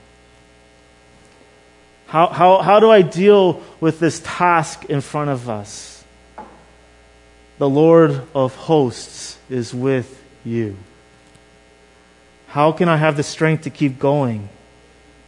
How, 2.07 2.29
how, 2.29 2.63
how 2.63 2.79
do 2.79 2.91
I 2.91 3.03
deal 3.03 3.63
with 3.81 3.99
this 3.99 4.23
task 4.25 4.85
in 4.85 5.01
front 5.01 5.31
of 5.31 5.51
us? 5.51 6.05
The 7.59 7.69
Lord 7.69 8.23
of 8.35 8.55
hosts 8.55 9.39
is 9.51 9.75
with 9.75 10.23
you. 10.45 10.77
How 12.47 12.71
can 12.73 12.89
I 12.89 12.97
have 12.97 13.17
the 13.17 13.23
strength 13.23 13.65
to 13.65 13.71
keep 13.71 13.99
going? 13.99 14.49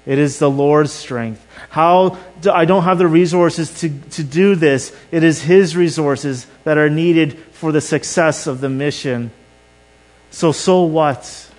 It 0.09 0.19
is 0.19 0.39
the 0.39 0.51
Lord's 0.51 0.91
strength. 0.91 1.47
How 1.69 2.17
do, 2.41 2.51
I 2.51 2.65
don't 2.65 2.85
have 2.85 2.97
the 2.97 3.07
resources 3.07 3.81
to, 3.81 3.91
to 3.91 4.25
do 4.25 4.55
this. 4.55 4.97
It 5.13 5.23
is 5.23 5.43
His 5.43 5.77
resources 5.77 6.47
that 6.65 6.79
are 6.79 6.89
needed 6.89 7.39
for 7.53 7.73
the 7.73 7.83
success 7.83 8.47
of 8.47 8.63
the 8.63 8.71
mission. 8.71 9.31
So, 10.31 10.51
so 10.53 10.85
what? 10.85 11.51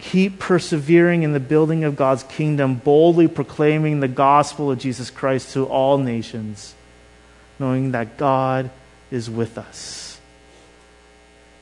Keep 0.00 0.38
persevering 0.38 1.22
in 1.22 1.32
the 1.32 1.40
building 1.40 1.84
of 1.84 1.96
God's 1.96 2.24
kingdom, 2.24 2.74
boldly 2.74 3.26
proclaiming 3.26 4.00
the 4.00 4.08
gospel 4.08 4.70
of 4.70 4.78
Jesus 4.78 5.08
Christ 5.08 5.54
to 5.54 5.64
all 5.64 5.96
nations, 5.96 6.74
knowing 7.58 7.92
that 7.92 8.18
God 8.18 8.70
is 9.10 9.30
with 9.30 9.56
us. 9.56 10.20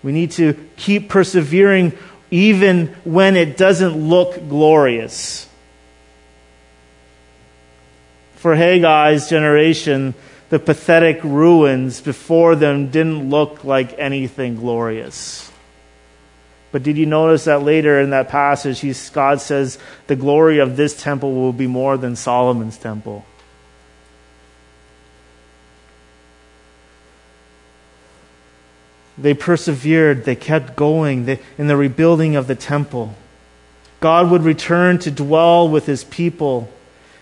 We 0.03 0.13
need 0.13 0.31
to 0.33 0.55
keep 0.77 1.09
persevering 1.09 1.93
even 2.31 2.89
when 3.05 3.37
it 3.37 3.57
doesn't 3.57 3.97
look 3.97 4.49
glorious. 4.49 5.49
For 8.37 8.55
Haggai's 8.55 9.29
generation, 9.29 10.15
the 10.49 10.59
pathetic 10.59 11.23
ruins 11.23 12.01
before 12.01 12.57
them 12.57 12.89
didn't 12.91 13.31
look 13.31 13.65
like 13.65 13.99
anything 13.99 14.57
glorious. 14.57 15.51
But 16.73 16.83
did 16.83 16.97
you 16.97 17.07
notice 17.07 17.45
that 17.45 17.63
later 17.63 18.01
in 18.01 18.11
that 18.11 18.29
passage, 18.29 18.83
God 19.13 19.41
says 19.41 19.79
the 20.07 20.17
glory 20.17 20.59
of 20.59 20.77
this 20.77 21.01
temple 21.01 21.35
will 21.35 21.53
be 21.53 21.67
more 21.67 21.97
than 21.97 22.15
Solomon's 22.15 22.79
temple? 22.79 23.25
They 29.19 29.35
persevered, 29.35 30.25
they 30.25 30.37
kept 30.37 30.77
going 30.77 31.29
in 31.59 31.67
the 31.67 31.77
rebuilding 31.77 32.37
of 32.37 32.47
the 32.47 32.55
temple. 32.55 33.15
God 34.01 34.31
would 34.31 34.43
return 34.43 34.99
to 35.01 35.11
dwell 35.11 35.69
with 35.69 35.87
his 35.87 36.05
people. 36.05 36.71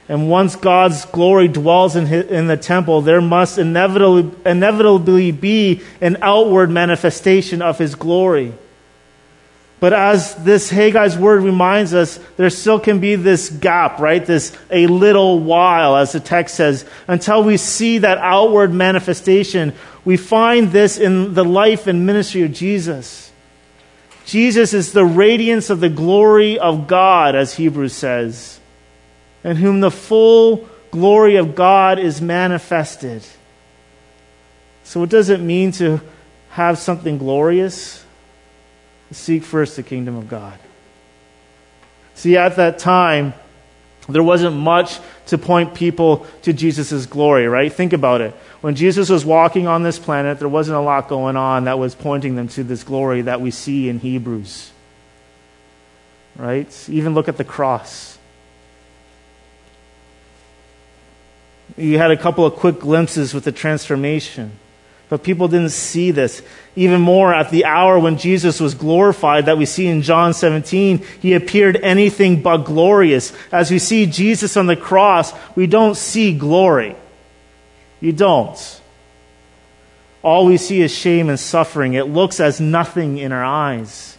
And 0.09 0.31
once 0.31 0.57
God's 0.57 1.05
glory 1.07 1.48
dwells 1.48 1.96
in, 1.96 2.07
his, 2.07 2.27
in 2.27 2.46
the 2.46 2.57
temple, 2.57 3.03
there 3.03 3.20
must 3.20 3.59
inevitably, 3.59 4.31
inevitably 4.46 5.33
be 5.33 5.83
an 6.01 6.16
outward 6.22 6.70
manifestation 6.70 7.61
of 7.61 7.79
his 7.79 7.94
glory. 7.94 8.55
But 9.81 9.93
as 9.93 10.35
this 10.37 10.73
Haggai's 10.73 11.17
word 11.17 11.43
reminds 11.43 11.95
us, 11.95 12.19
there 12.37 12.51
still 12.51 12.81
can 12.81 12.99
be 12.99 13.14
this 13.14 13.49
gap, 13.49 14.01
right? 14.01 14.25
This 14.25 14.57
a 14.71 14.88
little 14.88 15.38
while, 15.38 15.97
as 15.97 16.12
the 16.12 16.21
text 16.21 16.57
says, 16.57 16.85
until 17.07 17.45
we 17.45 17.57
see 17.57 17.99
that 17.99 18.19
outward 18.19 18.73
manifestation. 18.73 19.73
We 20.05 20.17
find 20.17 20.73
this 20.73 20.99
in 20.99 21.35
the 21.35 21.45
life 21.45 21.87
and 21.87 22.07
ministry 22.07 22.43
of 22.43 22.53
Jesus. 22.53 23.31
Jesus 24.25 24.75
is 24.75 24.93
the 24.93 25.05
radiance 25.05 25.71
of 25.71 25.81
the 25.81 25.88
glory 25.88 26.59
of 26.59 26.88
God, 26.88 27.37
as 27.37 27.55
Hebrews 27.55 27.95
says, 27.95 28.59
in 29.45 29.57
whom 29.57 29.81
the 29.81 29.91
full 29.91 30.69
glory 30.91 31.37
of 31.37 31.55
God 31.55 31.99
is 31.99 32.21
manifested. 32.21 33.23
So, 34.83 35.01
what 35.01 35.09
does 35.09 35.29
it 35.29 35.41
mean 35.41 35.71
to 35.73 36.01
have 36.51 36.79
something 36.79 37.19
glorious? 37.19 38.05
Seek 39.11 39.42
first 39.42 39.77
the 39.77 39.83
kingdom 39.83 40.16
of 40.16 40.29
God. 40.29 40.59
See, 42.14 42.37
at 42.37 42.57
that 42.57 42.79
time, 42.79 43.33
there 44.09 44.23
wasn't 44.23 44.57
much 44.57 44.99
to 45.27 45.38
point 45.38 45.75
people 45.75 46.27
to 46.42 46.53
Jesus' 46.53 47.07
glory, 47.07 47.47
right? 47.47 47.73
Think 47.73 47.92
about 47.92 48.21
it. 48.21 48.35
When 48.61 48.75
Jesus 48.75 49.09
was 49.09 49.25
walking 49.25 49.66
on 49.66 49.83
this 49.83 49.99
planet, 49.99 50.38
there 50.38 50.49
wasn't 50.49 50.79
a 50.79 50.81
lot 50.81 51.09
going 51.09 51.37
on 51.37 51.64
that 51.64 51.79
was 51.79 51.94
pointing 51.94 52.35
them 52.35 52.49
to 52.49 52.64
this 52.64 52.83
glory 52.83 53.23
that 53.23 53.40
we 53.40 53.51
see 53.51 53.88
in 53.88 53.99
Hebrews. 53.99 54.73
Right? 56.37 56.88
Even 56.88 57.14
look 57.14 57.29
at 57.29 57.37
the 57.37 57.44
cross. 57.44 58.18
You 61.77 61.99
had 61.99 62.11
a 62.11 62.16
couple 62.16 62.47
of 62.47 62.55
quick 62.55 62.81
glimpses 62.81 63.35
with 63.35 63.44
the 63.44 63.53
transformation. 63.53 64.53
But 65.09 65.23
people 65.23 65.49
didn't 65.49 65.71
see 65.71 66.11
this. 66.11 66.42
Even 66.77 67.01
more 67.01 67.33
at 67.33 67.51
the 67.51 67.64
hour 67.64 67.99
when 67.99 68.18
Jesus 68.18 68.61
was 68.61 68.75
glorified, 68.75 69.47
that 69.47 69.57
we 69.57 69.64
see 69.64 69.87
in 69.87 70.03
John 70.03 70.35
17, 70.35 71.05
he 71.21 71.35
appeared 71.35 71.77
anything 71.77 72.42
but 72.42 72.59
glorious. 72.59 73.33
As 73.51 73.71
we 73.71 73.79
see 73.79 74.07
Jesus 74.07 74.57
on 74.57 74.66
the 74.66 74.77
cross, 74.77 75.33
we 75.57 75.66
don't 75.66 75.97
see 75.97 76.37
glory. 76.37 76.94
You 78.01 78.12
don't. 78.12 78.81
All 80.23 80.47
we 80.47 80.59
see 80.59 80.83
is 80.83 80.94
shame 80.94 81.31
and 81.31 81.40
suffering. 81.40 81.94
It 81.94 82.09
looks 82.09 82.38
as 82.38 82.61
nothing 82.61 83.18
in 83.18 83.33
our 83.33 83.44
eyes. 83.44 84.18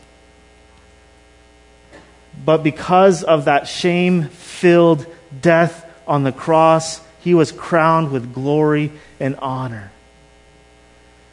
But 2.43 2.63
because 2.63 3.23
of 3.23 3.45
that 3.45 3.67
shame 3.67 4.23
filled 4.29 5.05
death 5.39 5.85
on 6.07 6.23
the 6.23 6.31
cross, 6.31 7.01
he 7.19 7.33
was 7.33 7.51
crowned 7.51 8.11
with 8.11 8.33
glory 8.33 8.91
and 9.19 9.35
honor. 9.35 9.91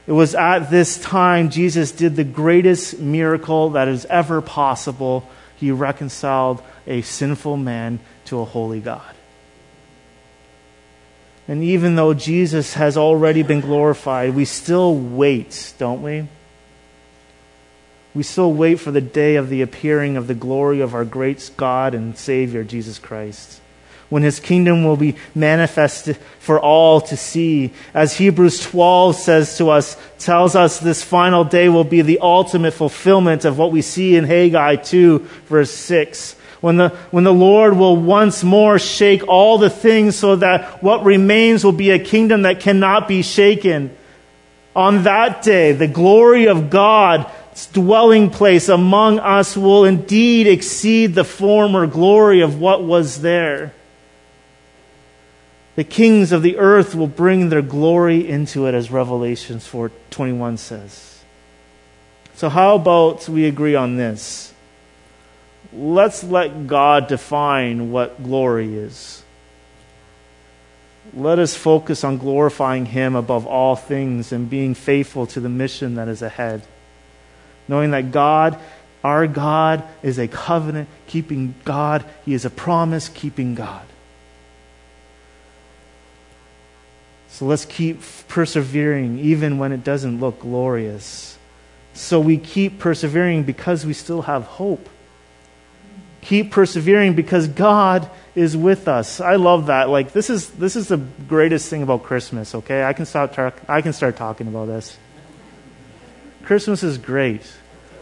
It 0.06 0.12
was 0.12 0.34
at 0.34 0.70
this 0.70 0.98
time 0.98 1.50
Jesus 1.50 1.90
did 1.92 2.14
the 2.14 2.24
greatest 2.24 2.98
miracle 2.98 3.70
that 3.70 3.88
is 3.88 4.04
ever 4.06 4.40
possible. 4.40 5.28
He 5.56 5.70
reconciled 5.70 6.62
a 6.86 7.02
sinful 7.02 7.56
man 7.56 7.98
to 8.26 8.40
a 8.40 8.44
holy 8.44 8.80
God. 8.80 9.14
And 11.48 11.62
even 11.62 11.94
though 11.94 12.14
Jesus 12.14 12.74
has 12.74 12.96
already 12.96 13.42
been 13.42 13.60
glorified, 13.60 14.34
we 14.34 14.44
still 14.44 14.96
wait, 14.96 15.74
don't 15.78 16.02
we? 16.02 16.28
We 18.14 18.22
still 18.22 18.52
wait 18.52 18.76
for 18.76 18.90
the 18.90 19.00
day 19.00 19.36
of 19.36 19.48
the 19.48 19.62
appearing 19.62 20.16
of 20.16 20.26
the 20.26 20.34
glory 20.34 20.80
of 20.80 20.94
our 20.94 21.04
great 21.04 21.50
God 21.56 21.94
and 21.94 22.16
Savior, 22.16 22.64
Jesus 22.64 22.98
Christ 22.98 23.60
when 24.08 24.22
his 24.22 24.40
kingdom 24.40 24.84
will 24.84 24.96
be 24.96 25.16
manifested 25.34 26.16
for 26.38 26.60
all 26.60 27.00
to 27.00 27.16
see. 27.16 27.72
As 27.92 28.16
Hebrews 28.16 28.60
12 28.60 29.16
says 29.16 29.58
to 29.58 29.70
us, 29.70 29.96
tells 30.18 30.54
us 30.54 30.78
this 30.78 31.02
final 31.02 31.44
day 31.44 31.68
will 31.68 31.84
be 31.84 32.02
the 32.02 32.20
ultimate 32.20 32.72
fulfillment 32.72 33.44
of 33.44 33.58
what 33.58 33.72
we 33.72 33.82
see 33.82 34.16
in 34.16 34.24
Haggai 34.24 34.76
2 34.76 35.18
verse 35.46 35.72
6. 35.72 36.36
When 36.60 36.76
the, 36.76 36.88
when 37.10 37.24
the 37.24 37.34
Lord 37.34 37.76
will 37.76 37.96
once 37.96 38.42
more 38.42 38.78
shake 38.78 39.26
all 39.28 39.58
the 39.58 39.70
things 39.70 40.16
so 40.16 40.36
that 40.36 40.82
what 40.82 41.04
remains 41.04 41.64
will 41.64 41.72
be 41.72 41.90
a 41.90 41.98
kingdom 41.98 42.42
that 42.42 42.60
cannot 42.60 43.08
be 43.08 43.22
shaken. 43.22 43.96
On 44.74 45.04
that 45.04 45.42
day, 45.42 45.72
the 45.72 45.88
glory 45.88 46.48
of 46.48 46.70
God's 46.70 47.66
dwelling 47.72 48.30
place 48.30 48.68
among 48.68 49.18
us 49.18 49.56
will 49.56 49.84
indeed 49.84 50.46
exceed 50.46 51.14
the 51.14 51.24
former 51.24 51.86
glory 51.86 52.40
of 52.40 52.60
what 52.60 52.82
was 52.82 53.20
there. 53.20 53.72
The 55.76 55.84
kings 55.84 56.32
of 56.32 56.42
the 56.42 56.56
earth 56.56 56.94
will 56.94 57.06
bring 57.06 57.50
their 57.50 57.62
glory 57.62 58.26
into 58.26 58.66
it, 58.66 58.74
as 58.74 58.90
Revelations 58.90 59.66
4:21 59.66 60.56
says. 60.56 61.20
So 62.34 62.48
how 62.48 62.76
about 62.76 63.28
we 63.28 63.44
agree 63.44 63.74
on 63.74 63.96
this? 63.96 64.52
Let's 65.72 66.24
let 66.24 66.66
God 66.66 67.08
define 67.08 67.90
what 67.90 68.22
glory 68.22 68.74
is. 68.74 69.22
Let 71.14 71.38
us 71.38 71.54
focus 71.54 72.04
on 72.04 72.18
glorifying 72.18 72.86
Him 72.86 73.14
above 73.14 73.46
all 73.46 73.76
things 73.76 74.32
and 74.32 74.50
being 74.50 74.74
faithful 74.74 75.26
to 75.28 75.40
the 75.40 75.48
mission 75.48 75.94
that 75.96 76.08
is 76.08 76.22
ahead. 76.22 76.62
Knowing 77.68 77.90
that 77.90 78.12
God, 78.12 78.58
our 79.04 79.26
God, 79.26 79.82
is 80.02 80.18
a 80.18 80.28
covenant 80.28 80.88
keeping 81.06 81.54
God, 81.64 82.04
He 82.24 82.32
is 82.32 82.44
a 82.44 82.50
promise 82.50 83.08
keeping 83.08 83.54
God. 83.54 83.84
So 87.36 87.44
let's 87.44 87.66
keep 87.66 88.00
persevering 88.28 89.18
even 89.18 89.58
when 89.58 89.70
it 89.70 89.84
doesn't 89.84 90.20
look 90.20 90.40
glorious. 90.40 91.36
So 91.92 92.18
we 92.18 92.38
keep 92.38 92.78
persevering 92.78 93.42
because 93.42 93.84
we 93.84 93.92
still 93.92 94.22
have 94.22 94.44
hope. 94.44 94.88
Keep 96.22 96.50
persevering 96.50 97.12
because 97.12 97.46
God 97.46 98.08
is 98.34 98.56
with 98.56 98.88
us. 98.88 99.20
I 99.20 99.36
love 99.36 99.66
that. 99.66 99.90
Like 99.90 100.12
this 100.12 100.30
is 100.30 100.48
this 100.52 100.76
is 100.76 100.88
the 100.88 100.96
greatest 100.96 101.68
thing 101.68 101.82
about 101.82 102.04
Christmas, 102.04 102.54
okay? 102.54 102.82
I 102.82 102.94
can 102.94 103.04
stop 103.04 103.34
talk, 103.34 103.60
I 103.68 103.82
can 103.82 103.92
start 103.92 104.16
talking 104.16 104.48
about 104.48 104.68
this. 104.68 104.96
Christmas 106.42 106.82
is 106.82 106.96
great. 106.96 107.42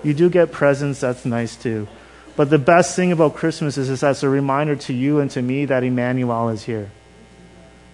You 0.04 0.14
do 0.14 0.30
get 0.30 0.52
presents, 0.52 1.00
that's 1.00 1.24
nice 1.24 1.56
too. 1.56 1.88
But 2.36 2.50
the 2.50 2.58
best 2.58 2.94
thing 2.94 3.10
about 3.10 3.34
Christmas 3.34 3.78
is, 3.78 3.90
is 3.90 4.02
that's 4.02 4.22
a 4.22 4.28
reminder 4.28 4.76
to 4.76 4.92
you 4.92 5.18
and 5.18 5.28
to 5.32 5.42
me 5.42 5.64
that 5.64 5.82
Emmanuel 5.82 6.50
is 6.50 6.62
here. 6.62 6.92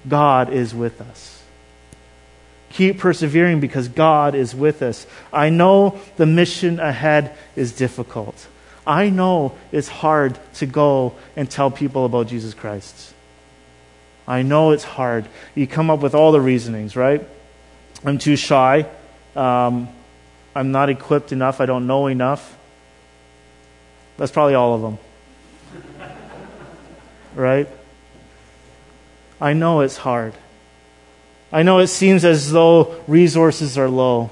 God 0.08 0.52
is 0.52 0.74
with 0.74 1.00
us. 1.00 1.42
Keep 2.70 2.98
persevering 2.98 3.60
because 3.60 3.88
God 3.88 4.34
is 4.34 4.54
with 4.54 4.82
us. 4.82 5.06
I 5.32 5.50
know 5.50 6.00
the 6.16 6.26
mission 6.26 6.78
ahead 6.78 7.36
is 7.56 7.72
difficult. 7.72 8.46
I 8.86 9.10
know 9.10 9.56
it's 9.72 9.88
hard 9.88 10.38
to 10.54 10.66
go 10.66 11.14
and 11.36 11.50
tell 11.50 11.70
people 11.70 12.04
about 12.04 12.28
Jesus 12.28 12.54
Christ. 12.54 13.12
I 14.26 14.42
know 14.42 14.70
it's 14.70 14.84
hard. 14.84 15.26
You 15.54 15.66
come 15.66 15.90
up 15.90 16.00
with 16.00 16.14
all 16.14 16.30
the 16.30 16.40
reasonings, 16.40 16.94
right? 16.94 17.26
I'm 18.04 18.18
too 18.18 18.36
shy. 18.36 18.86
Um, 19.34 19.88
I'm 20.54 20.70
not 20.72 20.88
equipped 20.88 21.32
enough. 21.32 21.60
I 21.60 21.66
don't 21.66 21.86
know 21.86 22.06
enough. 22.06 22.56
That's 24.16 24.30
probably 24.30 24.54
all 24.54 24.74
of 24.74 24.82
them. 24.82 24.98
right? 27.34 27.68
I 29.40 29.54
know 29.54 29.80
it's 29.80 29.96
hard. 29.96 30.34
I 31.52 31.62
know 31.62 31.78
it 31.78 31.88
seems 31.88 32.24
as 32.24 32.52
though 32.52 33.02
resources 33.06 33.78
are 33.78 33.88
low. 33.88 34.30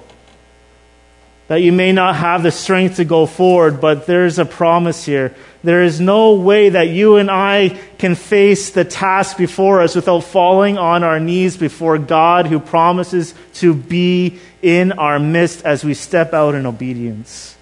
That 1.49 1.63
you 1.63 1.73
may 1.73 1.93
not 1.93 2.17
have 2.17 2.43
the 2.43 2.51
strength 2.51 2.97
to 2.97 3.05
go 3.05 3.25
forward, 3.25 3.81
but 3.81 4.07
there's 4.07 4.39
a 4.39 4.45
promise 4.45 5.07
here. 5.07 5.35
There 5.65 5.83
is 5.83 5.99
no 5.99 6.35
way 6.35 6.69
that 6.69 6.89
you 6.89 7.17
and 7.17 7.31
I 7.31 7.81
can 7.99 8.15
face 8.15 8.71
the 8.71 8.85
task 8.85 9.39
before 9.39 9.81
us 9.81 9.97
without 9.97 10.25
falling 10.25 10.77
on 10.77 11.03
our 11.03 11.19
knees 11.19 11.57
before 11.57 11.97
God 11.97 12.47
who 12.47 12.61
promises 12.61 13.35
to 13.55 13.75
be 13.75 14.39
in 14.61 14.93
our 14.93 15.19
midst 15.19 15.65
as 15.65 15.83
we 15.83 15.95
step 15.95 16.35
out 16.35 16.55
in 16.55 16.67
obedience. 16.67 17.57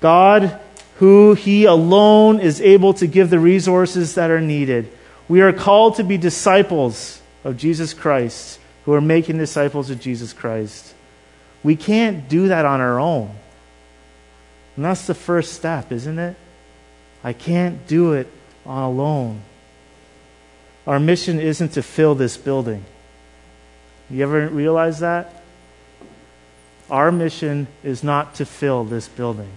God, 0.00 0.58
who 0.96 1.34
He 1.34 1.64
alone 1.64 2.40
is 2.40 2.60
able 2.60 2.92
to 2.94 3.06
give 3.06 3.30
the 3.30 3.38
resources 3.38 4.16
that 4.16 4.30
are 4.30 4.40
needed. 4.40 4.90
We 5.28 5.42
are 5.42 5.52
called 5.52 5.96
to 5.96 6.04
be 6.04 6.16
disciples 6.16 7.20
of 7.44 7.56
Jesus 7.56 7.92
Christ 7.94 8.58
who 8.84 8.94
are 8.94 9.00
making 9.00 9.38
disciples 9.38 9.90
of 9.90 10.00
Jesus 10.00 10.32
Christ. 10.32 10.94
We 11.62 11.76
can't 11.76 12.28
do 12.28 12.48
that 12.48 12.64
on 12.64 12.80
our 12.80 12.98
own. 12.98 13.34
And 14.76 14.84
that's 14.84 15.06
the 15.06 15.14
first 15.14 15.52
step, 15.52 15.92
isn't 15.92 16.18
it? 16.18 16.36
I 17.22 17.32
can't 17.32 17.86
do 17.86 18.12
it 18.12 18.28
on 18.64 18.82
alone. 18.82 19.42
Our 20.86 20.98
mission 20.98 21.38
isn't 21.40 21.72
to 21.72 21.82
fill 21.82 22.14
this 22.14 22.36
building. 22.36 22.84
You 24.08 24.22
ever 24.22 24.48
realize 24.48 25.00
that? 25.00 25.42
Our 26.88 27.12
mission 27.12 27.66
is 27.84 28.02
not 28.02 28.36
to 28.36 28.46
fill 28.46 28.84
this 28.84 29.08
building. 29.08 29.50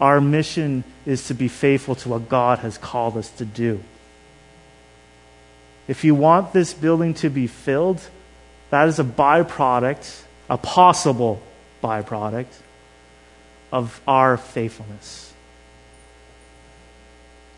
Our 0.00 0.20
mission 0.20 0.84
is 1.04 1.26
to 1.28 1.34
be 1.34 1.48
faithful 1.48 1.94
to 1.96 2.08
what 2.08 2.28
God 2.28 2.60
has 2.60 2.78
called 2.78 3.16
us 3.16 3.28
to 3.32 3.44
do. 3.44 3.80
If 5.88 6.04
you 6.04 6.14
want 6.14 6.52
this 6.52 6.74
building 6.74 7.14
to 7.14 7.30
be 7.30 7.46
filled, 7.46 8.00
that 8.70 8.88
is 8.88 8.98
a 8.98 9.04
byproduct, 9.04 10.22
a 10.50 10.58
possible 10.58 11.40
byproduct 11.82 12.46
of 13.72 14.00
our 14.06 14.36
faithfulness. 14.36 15.32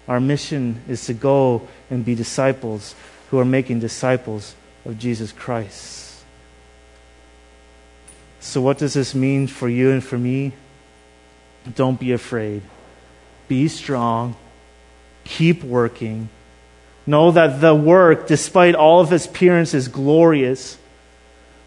Our 0.07 0.21
mission 0.21 0.83
is 0.89 1.07
to 1.07 1.15
go 1.15 1.69
and 1.91 2.05
be 2.05 2.15
disciples 2.15 2.95
who 3.31 3.39
are 3.39 3.45
making 3.45 3.81
disciples 3.81 4.55
of 4.85 4.99
Jesus 4.99 5.33
Christ. 5.33 6.23
So, 8.41 8.61
what 8.61 8.79
does 8.79 8.95
this 8.95 9.15
mean 9.15 9.47
for 9.47 9.69
you 9.69 9.91
and 9.91 10.03
for 10.03 10.17
me? 10.17 10.53
Don't 11.75 12.01
be 12.01 12.13
afraid. 12.13 12.63
Be 13.49 13.69
strong. 13.69 14.37
Keep 15.25 15.65
working. 15.65 16.31
Know 17.09 17.31
that 17.31 17.63
the 17.63 17.75
work, 17.75 18.27
despite 18.27 18.75
all 18.75 19.01
of 19.01 19.11
its 19.15 19.25
appearance, 19.25 19.73
is 19.73 19.89
glorious. 19.89 20.77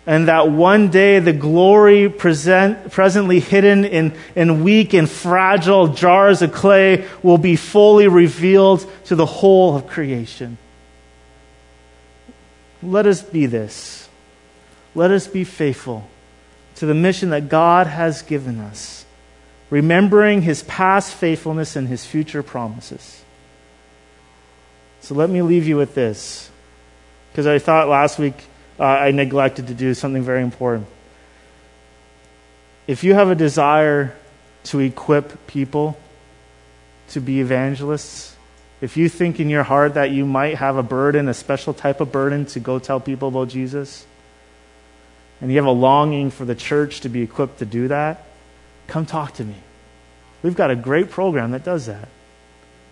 And 0.05 0.27
that 0.27 0.51
one 0.51 0.91
day 0.91 1.17
the 1.17 1.33
glory 1.33 2.09
present, 2.09 2.91
presently 2.91 3.39
hidden 3.39 3.83
in, 3.83 4.13
in 4.35 4.63
weak 4.63 4.93
and 4.93 5.09
fragile 5.09 5.87
jars 5.87 6.43
of 6.43 6.51
clay 6.51 7.07
will 7.23 7.39
be 7.39 7.55
fully 7.55 8.07
revealed 8.07 8.87
to 9.05 9.15
the 9.15 9.25
whole 9.25 9.75
of 9.75 9.87
creation. 9.87 10.59
Let 12.83 13.07
us 13.07 13.23
be 13.23 13.47
this. 13.47 14.09
Let 14.93 15.09
us 15.09 15.25
be 15.25 15.43
faithful 15.43 16.07
to 16.75 16.85
the 16.85 16.93
mission 16.93 17.31
that 17.31 17.49
God 17.49 17.87
has 17.87 18.21
given 18.21 18.59
us, 18.59 19.07
remembering 19.71 20.43
his 20.43 20.61
past 20.61 21.15
faithfulness 21.15 21.75
and 21.75 21.87
his 21.87 22.05
future 22.05 22.43
promises. 22.43 23.23
So 25.01 25.15
let 25.15 25.29
me 25.29 25.41
leave 25.41 25.67
you 25.67 25.77
with 25.77 25.95
this, 25.95 26.49
because 27.31 27.47
I 27.47 27.59
thought 27.59 27.89
last 27.89 28.19
week 28.19 28.35
uh, 28.79 28.83
I 28.83 29.11
neglected 29.11 29.67
to 29.67 29.73
do 29.73 29.93
something 29.93 30.23
very 30.23 30.43
important. 30.43 30.87
If 32.87 33.03
you 33.03 33.13
have 33.13 33.29
a 33.29 33.35
desire 33.35 34.15
to 34.65 34.79
equip 34.79 35.47
people 35.47 35.97
to 37.09 37.19
be 37.19 37.41
evangelists, 37.41 38.35
if 38.79 38.95
you 38.95 39.09
think 39.09 39.39
in 39.39 39.49
your 39.49 39.63
heart 39.63 39.95
that 39.95 40.11
you 40.11 40.25
might 40.25 40.55
have 40.55 40.77
a 40.77 40.83
burden, 40.83 41.27
a 41.27 41.33
special 41.33 41.73
type 41.73 41.99
of 41.99 42.11
burden 42.11 42.45
to 42.47 42.59
go 42.59 42.79
tell 42.79 42.99
people 42.99 43.27
about 43.27 43.49
Jesus, 43.49 44.05
and 45.41 45.51
you 45.51 45.57
have 45.57 45.65
a 45.65 45.71
longing 45.71 46.29
for 46.29 46.45
the 46.45 46.55
church 46.55 47.01
to 47.01 47.09
be 47.09 47.21
equipped 47.21 47.59
to 47.59 47.65
do 47.65 47.87
that, 47.87 48.25
come 48.87 49.05
talk 49.05 49.33
to 49.35 49.43
me. 49.43 49.55
We've 50.43 50.55
got 50.55 50.69
a 50.69 50.75
great 50.75 51.09
program 51.09 51.51
that 51.51 51.63
does 51.63 51.87
that. 51.87 52.07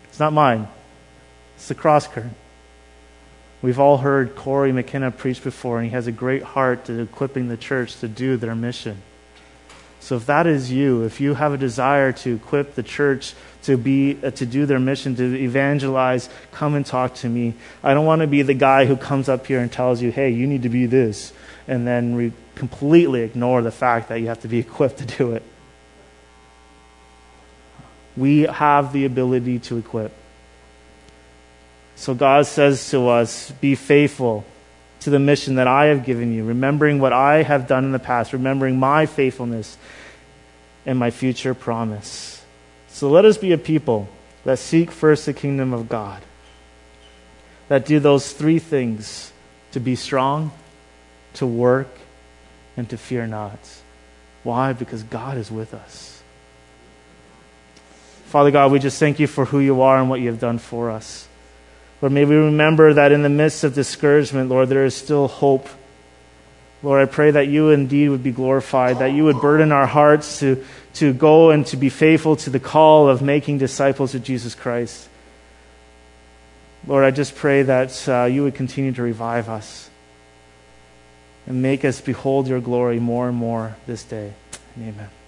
It's 0.06 0.20
not 0.20 0.34
mine, 0.34 0.68
it's 1.60 1.68
the 1.68 1.76
Cross 1.76 2.08
Current. 2.08 2.38
We've 3.62 3.82
all 3.82 3.98
heard 3.98 4.34
Corey 4.34 4.72
McKenna 4.72 5.12
preach 5.12 5.44
before, 5.44 5.78
and 5.78 5.86
he 5.86 5.92
has 5.92 6.08
a 6.08 6.12
great 6.14 6.42
heart 6.42 6.86
to 6.86 7.02
equipping 7.02 7.50
the 7.50 7.58
church 7.58 7.98
to 7.98 8.08
do 8.08 8.38
their 8.38 8.56
mission. 8.56 9.02
So 10.00 10.16
if 10.16 10.26
that 10.28 10.48
is 10.48 10.72
you, 10.72 11.04
if 11.04 11.20
you 11.20 11.34
have 11.34 11.52
a 11.52 11.58
desire 11.58 12.14
to 12.14 12.36
equip 12.36 12.76
the 12.76 12.82
church 12.82 13.34
to 13.64 13.76
be 13.76 14.18
uh, 14.24 14.32
to 14.32 14.46
do 14.46 14.66
their 14.66 14.80
mission, 14.80 15.18
to 15.18 15.36
evangelize, 15.38 16.30
come 16.54 16.76
and 16.76 16.86
talk 16.86 17.16
to 17.16 17.28
me. 17.28 17.56
I 17.84 17.94
don't 17.94 18.06
want 18.06 18.22
to 18.22 18.28
be 18.28 18.42
the 18.42 18.54
guy 18.54 18.86
who 18.86 18.96
comes 18.96 19.28
up 19.28 19.46
here 19.46 19.60
and 19.60 19.70
tells 19.70 20.02
you, 20.02 20.14
"Hey, 20.14 20.30
you 20.30 20.48
need 20.48 20.64
to 20.64 20.70
be 20.70 20.86
this," 20.86 21.34
and 21.68 21.86
then 21.86 22.16
re- 22.16 22.32
completely 22.56 23.24
ignore 23.24 23.62
the 23.62 23.72
fact 23.72 24.08
that 24.08 24.22
you 24.22 24.28
have 24.28 24.40
to 24.44 24.48
be 24.48 24.60
equipped 24.66 25.00
to 25.00 25.06
do 25.06 25.34
it. 25.34 25.44
We 28.16 28.44
have 28.44 28.94
the 28.94 29.04
ability 29.04 29.60
to 29.60 29.78
equip. 29.78 30.14
So 32.00 32.14
God 32.14 32.46
says 32.46 32.92
to 32.92 33.10
us, 33.10 33.52
Be 33.52 33.76
faithful 33.76 34.46
to 35.02 35.10
the 35.10 35.20
mission 35.20 35.56
that 35.56 35.68
I 35.68 35.88
have 35.88 36.06
given 36.06 36.34
you, 36.34 36.46
remembering 36.46 37.00
what 37.00 37.12
I 37.12 37.44
have 37.44 37.68
done 37.68 37.84
in 37.84 37.92
the 37.92 38.00
past, 38.00 38.32
remembering 38.32 38.80
my 38.80 39.06
faithfulness 39.06 39.78
and 40.86 40.98
my 40.98 41.12
future 41.12 41.54
promise. 41.54 42.42
So 42.88 43.10
let 43.10 43.26
us 43.26 43.38
be 43.38 43.52
a 43.52 43.58
people 43.58 44.08
that 44.46 44.60
seek 44.60 44.92
first 44.92 45.26
the 45.26 45.34
kingdom 45.34 45.74
of 45.74 45.90
God, 45.90 46.24
that 47.68 47.86
do 47.86 48.00
those 48.00 48.32
three 48.32 48.60
things 48.60 49.34
to 49.74 49.82
be 49.82 49.98
strong, 49.98 50.52
to 51.34 51.46
work, 51.46 51.90
and 52.78 52.90
to 52.92 52.98
fear 52.98 53.28
not. 53.28 53.60
Why? 54.44 54.72
Because 54.72 55.04
God 55.04 55.38
is 55.38 55.52
with 55.52 55.74
us. 55.74 56.24
Father 58.28 58.52
God, 58.52 58.72
we 58.72 58.80
just 58.80 59.00
thank 59.00 59.20
you 59.20 59.28
for 59.28 59.44
who 59.44 59.60
you 59.60 59.82
are 59.82 60.00
and 60.00 60.10
what 60.10 60.22
you 60.22 60.30
have 60.30 60.40
done 60.40 60.60
for 60.60 60.92
us. 60.92 61.29
Lord, 62.02 62.14
may 62.14 62.26
we 62.26 62.36
remember 62.36 62.94
that 62.94 63.12
in 63.12 63.24
the 63.24 63.30
midst 63.30 63.64
of 63.64 63.74
discouragement, 63.74 64.50
Lord, 64.50 64.70
there 64.70 64.86
is 64.86 64.96
still 64.96 65.28
hope. 65.28 65.68
Lord, 66.82 67.02
I 67.02 67.12
pray 67.12 67.32
that 67.32 67.48
you 67.48 67.72
indeed 67.72 68.10
would 68.10 68.24
be 68.24 68.32
glorified, 68.32 69.00
that 69.00 69.12
you 69.12 69.26
would 69.26 69.42
burden 69.42 69.74
our 69.74 69.86
hearts 69.86 70.40
to, 70.40 70.64
to 70.96 71.12
go 71.14 71.52
and 71.52 71.66
to 71.68 71.78
be 71.78 71.90
faithful 71.90 72.38
to 72.38 72.50
the 72.50 72.60
call 72.60 73.10
of 73.10 73.22
making 73.22 73.58
disciples 73.58 74.16
of 74.16 74.24
Jesus 74.24 74.56
Christ. 74.56 75.10
Lord, 76.88 77.04
I 77.04 77.12
just 77.12 77.36
pray 77.36 77.64
that 77.64 78.08
uh, 78.08 78.26
you 78.26 78.44
would 78.44 78.56
continue 78.56 78.94
to 78.94 79.02
revive 79.02 79.50
us 79.50 79.90
and 81.46 81.62
make 81.62 81.84
us 81.84 82.00
behold 82.00 82.48
your 82.48 82.62
glory 82.62 83.00
more 83.00 83.28
and 83.28 83.36
more 83.36 83.76
this 83.86 84.04
day. 84.04 84.34
Amen. 84.78 85.19